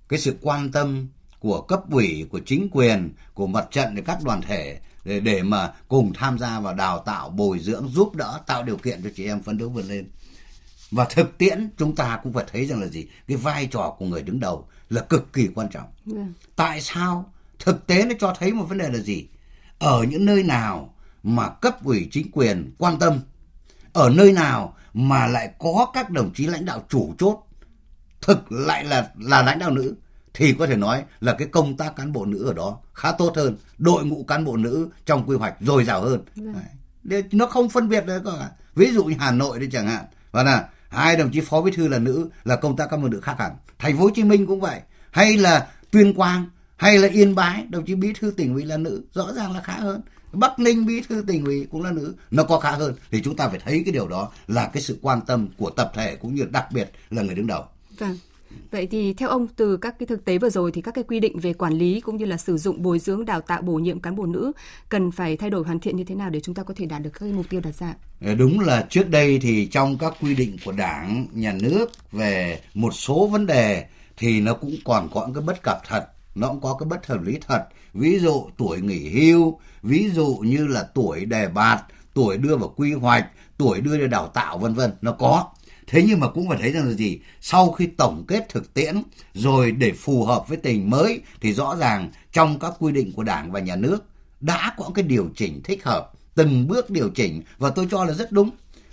cái 0.10 0.20
sự 0.20 0.36
quan 0.42 0.72
tâm 0.72 1.08
của 1.40 1.62
cấp 1.62 1.92
ủy 1.92 2.26
của 2.30 2.40
chính 2.46 2.68
quyền 2.72 3.14
của 3.34 3.48
mặt 3.48 3.68
trận 3.72 3.96
để 3.96 4.02
các 4.06 4.18
đoàn 4.24 4.42
thể 4.42 4.80
để 5.06 5.20
để 5.20 5.44
mà 5.44 5.74
cùng 5.88 6.14
tham 6.14 6.40
gia 6.40 6.60
vào 6.60 6.74
đào 6.74 7.00
tạo 7.00 7.30
bồi 7.30 7.60
dưỡng 7.60 7.88
giúp 7.88 8.16
đỡ 8.16 8.40
tạo 8.48 8.64
điều 8.64 8.78
kiện 8.78 9.04
cho 9.04 9.10
chị 9.16 9.26
em 9.26 9.42
phấn 9.42 9.58
đấu 9.58 9.70
vươn 9.70 9.86
lên 9.88 10.10
và 10.92 11.06
thực 11.06 11.38
tiễn 11.38 11.70
chúng 11.78 11.96
ta 11.96 12.20
cũng 12.24 12.34
phải 12.34 12.46
thấy 12.52 12.66
rằng 12.66 12.82
là 12.82 12.88
gì 12.88 13.08
cái 13.28 13.38
vai 13.38 13.68
trò 13.72 13.96
của 14.00 14.06
người 14.06 14.24
đứng 14.24 14.40
đầu 14.40 14.68
là 14.90 15.02
cực 15.02 15.34
kỳ 15.34 15.48
quan 15.56 15.70
trọng 15.70 15.88
yeah. 16.06 16.18
Vâng. 16.18 16.34
tại 16.56 16.82
sao 16.82 17.34
thực 17.60 17.88
tế 17.88 18.06
nó 18.06 18.16
cho 18.20 18.34
thấy 18.40 18.54
một 18.54 18.66
vấn 18.70 18.78
đề 18.78 18.90
là 18.90 19.00
gì 19.00 19.28
ở 19.80 20.04
những 20.04 20.26
nơi 20.26 20.44
nào 20.44 20.94
mà 21.24 21.50
cấp 21.50 21.84
ủy 21.84 22.08
chính 22.12 22.32
quyền 22.32 22.72
quan 22.78 23.00
tâm 23.00 23.20
ở 23.94 24.10
nơi 24.10 24.32
nào 24.32 24.76
mà 24.94 25.28
lại 25.28 25.54
có 25.60 25.88
các 25.94 26.10
đồng 26.10 26.32
chí 26.34 26.48
lãnh 26.48 26.66
đạo 26.66 26.86
chủ 26.90 27.14
chốt 27.18 27.40
thực 28.22 28.52
lại 28.52 28.84
là 28.84 29.12
là 29.18 29.42
lãnh 29.42 29.60
đạo 29.60 29.72
nữ 29.72 29.96
thì 30.34 30.54
có 30.54 30.68
thể 30.68 30.76
nói 30.76 31.04
là 31.20 31.34
cái 31.34 31.48
công 31.48 31.78
tác 31.78 31.96
cán 31.96 32.12
bộ 32.12 32.26
nữ 32.26 32.46
ở 32.46 32.54
đó 32.54 32.80
khá 32.94 33.12
tốt 33.12 33.34
hơn 33.36 33.58
đội 33.78 34.06
ngũ 34.06 34.24
cán 34.24 34.46
bộ 34.46 34.58
nữ 34.58 34.90
trong 35.06 35.30
quy 35.30 35.36
hoạch 35.36 35.56
dồi 35.60 35.86
dào 35.86 36.02
hơn 36.02 36.22
yeah. 36.36 36.56
Vâng. 37.04 37.22
nó 37.32 37.46
không 37.46 37.70
phân 37.70 37.90
biệt 37.90 38.06
đấy 38.06 38.20
cả 38.26 38.52
ví 38.76 38.92
dụ 38.92 39.04
như 39.04 39.16
hà 39.20 39.32
nội 39.32 39.60
đây 39.60 39.70
chẳng 39.72 39.88
hạn 39.88 40.06
và 40.32 40.44
là 40.44 40.70
hai 40.90 41.18
đồng 41.18 41.32
chí 41.32 41.42
phó 41.42 41.62
bí 41.62 41.72
thư 41.72 41.88
là 41.88 42.00
nữ, 42.00 42.30
là 42.44 42.56
công 42.56 42.76
tác 42.76 42.88
các 42.92 42.98
bộ 42.98 43.08
nữ 43.08 43.20
khác 43.20 43.36
hẳn. 43.40 43.52
Thành 43.80 43.98
phố 43.98 44.04
hồ 44.04 44.10
chí 44.16 44.24
minh 44.24 44.46
cũng 44.46 44.60
vậy. 44.60 44.80
Hay 45.12 45.38
là 45.38 45.68
tuyên 45.92 46.14
quang, 46.14 46.46
hay 46.76 46.98
là 46.98 47.08
yên 47.08 47.36
bái, 47.36 47.66
đồng 47.70 47.86
chí 47.86 47.96
bí 47.96 48.14
thư 48.20 48.32
tỉnh 48.32 48.54
ủy 48.54 48.66
là 48.66 48.78
nữ, 48.78 49.04
rõ 49.14 49.34
ràng 49.36 49.52
là 49.52 49.62
khá 49.62 49.74
hơn. 49.74 50.02
Bắc 50.32 50.60
ninh 50.60 50.86
bí 50.86 51.02
thư 51.10 51.24
tỉnh 51.28 51.46
ủy 51.46 51.68
cũng 51.72 51.84
là 51.84 51.92
nữ, 51.92 52.16
nó 52.32 52.44
có 52.44 52.60
khá 52.60 52.72
hơn. 52.72 52.96
Thì 53.12 53.22
chúng 53.22 53.36
ta 53.36 53.50
phải 53.50 53.60
thấy 53.66 53.82
cái 53.86 53.94
điều 53.94 54.08
đó 54.08 54.32
là 54.48 54.70
cái 54.74 54.84
sự 54.84 55.00
quan 55.02 55.22
tâm 55.22 55.48
của 55.58 55.70
tập 55.70 55.92
thể 55.96 56.16
cũng 56.16 56.36
như 56.36 56.46
đặc 56.52 56.72
biệt 56.72 56.92
là 57.10 57.22
người 57.22 57.36
đứng 57.36 57.48
đầu. 57.48 57.64
Vâng. 57.98 58.18
Vậy 58.72 58.88
thì 58.88 59.14
theo 59.14 59.30
ông 59.30 59.48
từ 59.48 59.78
các 59.78 60.00
cái 60.00 60.08
thực 60.08 60.26
tế 60.26 60.38
vừa 60.38 60.50
rồi 60.50 60.72
thì 60.72 60.82
các 60.82 60.94
cái 60.94 61.04
quy 61.04 61.20
định 61.20 61.40
về 61.40 61.54
quản 61.54 61.74
lý 61.74 62.02
cũng 62.02 62.18
như 62.18 62.26
là 62.26 62.38
sử 62.38 62.58
dụng 62.58 62.82
bồi 62.82 63.00
dưỡng 63.00 63.26
đào 63.26 63.42
tạo 63.42 63.62
bổ 63.62 63.74
nhiệm 63.74 64.00
cán 64.00 64.16
bộ 64.16 64.26
nữ 64.26 64.52
cần 64.90 65.12
phải 65.12 65.38
thay 65.38 65.50
đổi 65.50 65.64
hoàn 65.64 65.80
thiện 65.80 65.96
như 65.96 66.04
thế 66.04 66.16
nào 66.16 66.30
để 66.30 66.40
chúng 66.40 66.56
ta 66.56 66.64
có 66.64 66.74
thể 66.78 66.86
đạt 66.86 67.02
được 67.02 67.10
các 67.14 67.26
mục 67.26 67.46
tiêu 67.50 67.62
đặt 67.64 67.76
ra? 67.76 67.94
Ờ, 68.22 68.36
đúng 68.36 68.60
là 68.60 68.86
trước 68.90 69.10
đây 69.10 69.40
thì 69.42 69.66
trong 69.66 69.98
các 69.98 70.14
quy 70.22 70.36
định 70.36 70.58
của 70.66 70.72
Đảng, 70.72 71.28
nhà 71.34 71.54
nước 71.62 71.92
về 72.12 72.60
một 72.74 72.92
số 72.92 73.28
vấn 73.28 73.46
đề 73.46 73.86
thì 74.18 74.42
nó 74.42 74.54
cũng 74.54 74.76
còn 74.86 75.10
có 75.14 75.30
cái 75.36 75.44
bất 75.44 75.64
cập 75.64 75.82
thật, 75.88 76.06
nó 76.36 76.48
cũng 76.48 76.62
có 76.62 76.78
cái 76.80 76.88
bất 76.90 77.08
hợp 77.08 77.22
lý 77.24 77.38
thật. 77.48 77.66
Ví 77.94 78.20
dụ 78.20 78.46
tuổi 78.58 78.82
nghỉ 78.82 79.10
hưu, 79.10 79.60
ví 79.84 80.10
dụ 80.10 80.38
như 80.42 80.68
là 80.68 80.84
tuổi 80.94 81.26
đề 81.26 81.48
bạt, 81.48 81.82
tuổi 82.14 82.38
đưa 82.38 82.56
vào 82.58 82.74
quy 82.76 82.94
hoạch, 82.94 83.26
tuổi 83.58 83.82
đưa 83.82 83.98
vào 83.98 84.08
đào 84.08 84.28
tạo 84.28 84.58
vân 84.58 84.74
vân, 84.74 84.92
nó 85.02 85.12
có 85.12 85.46
thế 85.90 86.04
nhưng 86.08 86.20
mà 86.20 86.28
cũng 86.28 86.50
phải 86.50 86.58
thấy 86.62 86.72
rằng 86.72 86.88
là 86.88 86.94
gì? 86.94 87.20
Sau 87.42 87.72
khi 87.72 87.88
tổng 87.88 88.24
kết 88.28 88.50
thực 88.50 88.74
tiễn 88.74 89.04
rồi 89.34 89.72
để 89.72 89.92
phù 89.92 90.26
hợp 90.26 90.48
với 90.48 90.58
tình 90.58 90.90
mới 90.90 91.22
thì 91.42 91.54
rõ 91.54 91.76
ràng 91.76 92.12
trong 92.34 92.60
các 92.60 92.74
quy 92.80 92.92
định 92.92 93.14
của 93.14 93.24
đảng 93.24 93.52
và 93.52 93.60
nhà 93.60 93.76
nước 93.76 94.00
đã 94.42 94.74
có 94.78 94.92
cái 94.96 95.04
điều 95.04 95.30
chỉnh 95.36 95.62
thích 95.64 95.84
hợp 95.84 96.12
từng 96.36 96.68
bước 96.68 96.90
điều 96.90 97.10
chỉnh 97.10 97.42
và 97.58 97.70
tôi 97.70 97.88
cho 97.92 98.06
là 98.06 98.14
rất 98.14 98.32
đúng. 98.32 98.50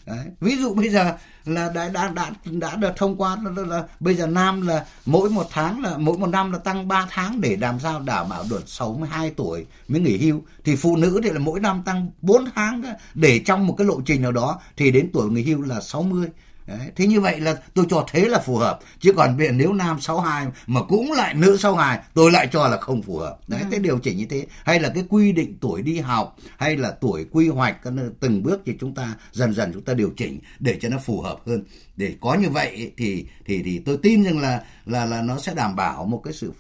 Đấy. 0.07 0.27
ví 0.41 0.57
dụ 0.57 0.75
bây 0.75 0.89
giờ 0.89 1.13
là 1.45 1.73
đã 1.75 1.89
đã 1.89 2.09
đã 2.09 2.31
đã 2.45 2.77
được 2.77 2.93
thông 2.97 3.17
qua 3.17 3.37
là, 3.45 3.51
là, 3.57 3.63
là 3.63 3.85
bây 4.01 4.15
giờ 4.15 4.27
nam 4.27 4.67
là 4.67 4.87
mỗi 5.07 5.31
một 5.31 5.47
tháng 5.51 5.83
là 5.83 5.99
mỗi 5.99 6.19
một 6.19 6.27
năm 6.27 6.53
là 6.53 6.59
tăng 6.59 6.89
3 6.89 7.07
tháng 7.11 7.41
để 7.41 7.57
làm 7.61 7.81
sao 7.81 8.01
đảm 8.01 8.29
bảo 8.29 8.45
được 8.51 8.69
62 8.69 9.31
tuổi 9.31 9.67
mới 9.89 10.01
nghỉ 10.01 10.19
hưu. 10.19 10.43
Thì 10.65 10.77
phụ 10.77 10.97
nữ 10.97 11.21
thì 11.25 11.31
là 11.31 11.39
mỗi 11.39 11.61
năm 11.61 11.83
tăng 11.85 12.11
4 12.23 12.45
tháng 12.55 12.83
để 13.15 13.39
trong 13.39 13.67
một 13.67 13.75
cái 13.79 13.87
lộ 13.87 14.01
trình 14.01 14.23
nào 14.23 14.33
đó 14.33 14.61
thì 14.77 14.91
đến 14.91 15.11
tuổi 15.13 15.31
nghỉ 15.31 15.43
hưu 15.43 15.63
là 15.63 15.81
60 15.81 16.29
Đấy. 16.67 16.91
Thế 16.97 17.07
như 17.07 17.21
vậy 17.21 17.41
là 17.41 17.57
tôi 17.75 17.87
cho 17.91 18.05
thế 18.11 18.29
là 18.29 18.39
phù 18.39 18.57
hợp. 18.57 18.79
Chứ 19.01 19.13
còn 19.17 19.37
biện 19.37 19.59
nếu 19.59 19.73
nam 19.73 20.01
62 20.01 20.47
mà 20.67 20.81
cũng 20.89 21.13
lại 21.13 21.35
nữ 21.35 21.57
62 21.57 21.99
tôi 22.15 22.31
lại 22.31 22.49
cho 22.53 22.69
là 22.69 22.77
không 22.77 23.03
phù 23.03 23.19
hợp. 23.19 23.39
Đấy, 23.49 23.61
ừ. 23.61 23.67
cái 23.71 23.81
điều 23.81 23.99
chỉnh 23.99 24.19
như 24.19 24.27
thế. 24.31 24.47
Hay 24.65 24.81
là 24.81 24.89
cái 24.95 25.05
quy 25.09 25.33
định 25.33 25.59
tuổi 25.61 25.83
đi 25.83 25.99
học 25.99 26.37
hay 26.59 26.77
là 26.77 26.91
tuổi 26.91 27.27
quy 27.31 27.49
hoạch 27.49 27.77
từng 28.21 28.43
bước 28.43 28.61
thì 28.67 28.75
chúng 28.81 28.95
ta 28.95 29.15
dần 29.33 29.55
dần 29.55 29.73
chúng 29.73 29.83
ta 29.83 29.95
điều 29.95 30.11
chỉnh 30.17 30.41
để 30.59 30.79
cho 30.81 30.89
nó 30.89 30.99
phù 30.99 31.21
hợp 31.21 31.39
hơn. 31.47 31.65
Để 31.97 32.17
có 32.21 32.35
như 32.35 32.51
vậy 32.51 32.93
thì 32.97 33.27
thì 33.45 33.63
thì 33.63 33.79
tôi 33.79 33.99
tin 34.03 34.25
rằng 34.25 34.39
là 34.39 34.65
là 34.87 35.07
là 35.07 35.23
nó 35.23 35.39
sẽ 35.39 35.55
đảm 35.55 35.77
bảo 35.77 36.05
một 36.07 36.21
cái 36.25 36.33
sự 36.33 36.53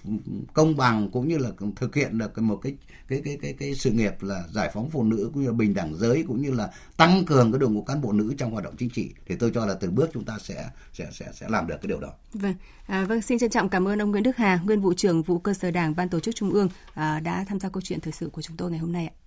công 0.52 0.76
bằng 0.76 1.10
cũng 1.10 1.28
như 1.28 1.38
là 1.38 1.50
thực 1.76 1.94
hiện 1.94 2.18
được 2.18 2.38
một 2.38 2.56
cái 2.62 2.74
cái 3.08 3.22
cái 3.24 3.38
cái 3.42 3.52
cái 3.52 3.74
sự 3.74 3.90
nghiệp 3.90 4.22
là 4.22 4.44
giải 4.52 4.70
phóng 4.74 4.90
phụ 4.90 5.02
nữ 5.02 5.30
cũng 5.34 5.42
như 5.42 5.48
là 5.48 5.54
bình 5.54 5.74
đẳng 5.74 5.94
giới 5.96 6.24
cũng 6.28 6.42
như 6.42 6.50
là 6.50 6.70
tăng 6.96 7.24
cường 7.24 7.52
cái 7.52 7.58
đội 7.58 7.70
ngũ 7.70 7.82
cán 7.82 8.00
bộ 8.00 8.12
nữ 8.12 8.34
trong 8.38 8.50
hoạt 8.50 8.64
động 8.64 8.74
chính 8.78 8.90
trị 8.90 9.10
thì 9.26 9.36
tôi 9.36 9.50
cho 9.54 9.66
là 9.66 9.74
từng 9.74 9.94
bước 9.94 10.10
chúng 10.12 10.24
ta 10.24 10.38
sẽ 10.42 10.70
sẽ 10.92 11.08
sẽ 11.12 11.26
sẽ 11.34 11.46
làm 11.48 11.66
được 11.66 11.76
cái 11.82 11.88
điều 11.88 12.00
đó. 12.00 12.12
Vâng, 12.32 12.54
à, 12.86 13.04
vâng 13.04 13.22
xin 13.22 13.38
trân 13.38 13.50
trọng 13.50 13.68
cảm 13.68 13.88
ơn 13.88 14.02
ông 14.02 14.10
Nguyễn 14.10 14.22
Đức 14.22 14.36
Hà, 14.36 14.60
nguyên 14.64 14.80
vụ 14.80 14.94
trưởng 14.94 15.22
vụ 15.22 15.38
cơ 15.38 15.54
sở 15.54 15.70
Đảng 15.70 15.96
Ban 15.96 16.08
tổ 16.08 16.20
chức 16.20 16.34
Trung 16.34 16.50
ương 16.50 16.68
à, 16.94 17.20
đã 17.20 17.44
tham 17.48 17.60
gia 17.60 17.68
câu 17.68 17.80
chuyện 17.80 18.00
thời 18.00 18.12
sự 18.12 18.28
của 18.32 18.42
chúng 18.42 18.56
tôi 18.56 18.70
ngày 18.70 18.80
hôm 18.80 18.92
nay 18.92 19.06
ạ. 19.06 19.25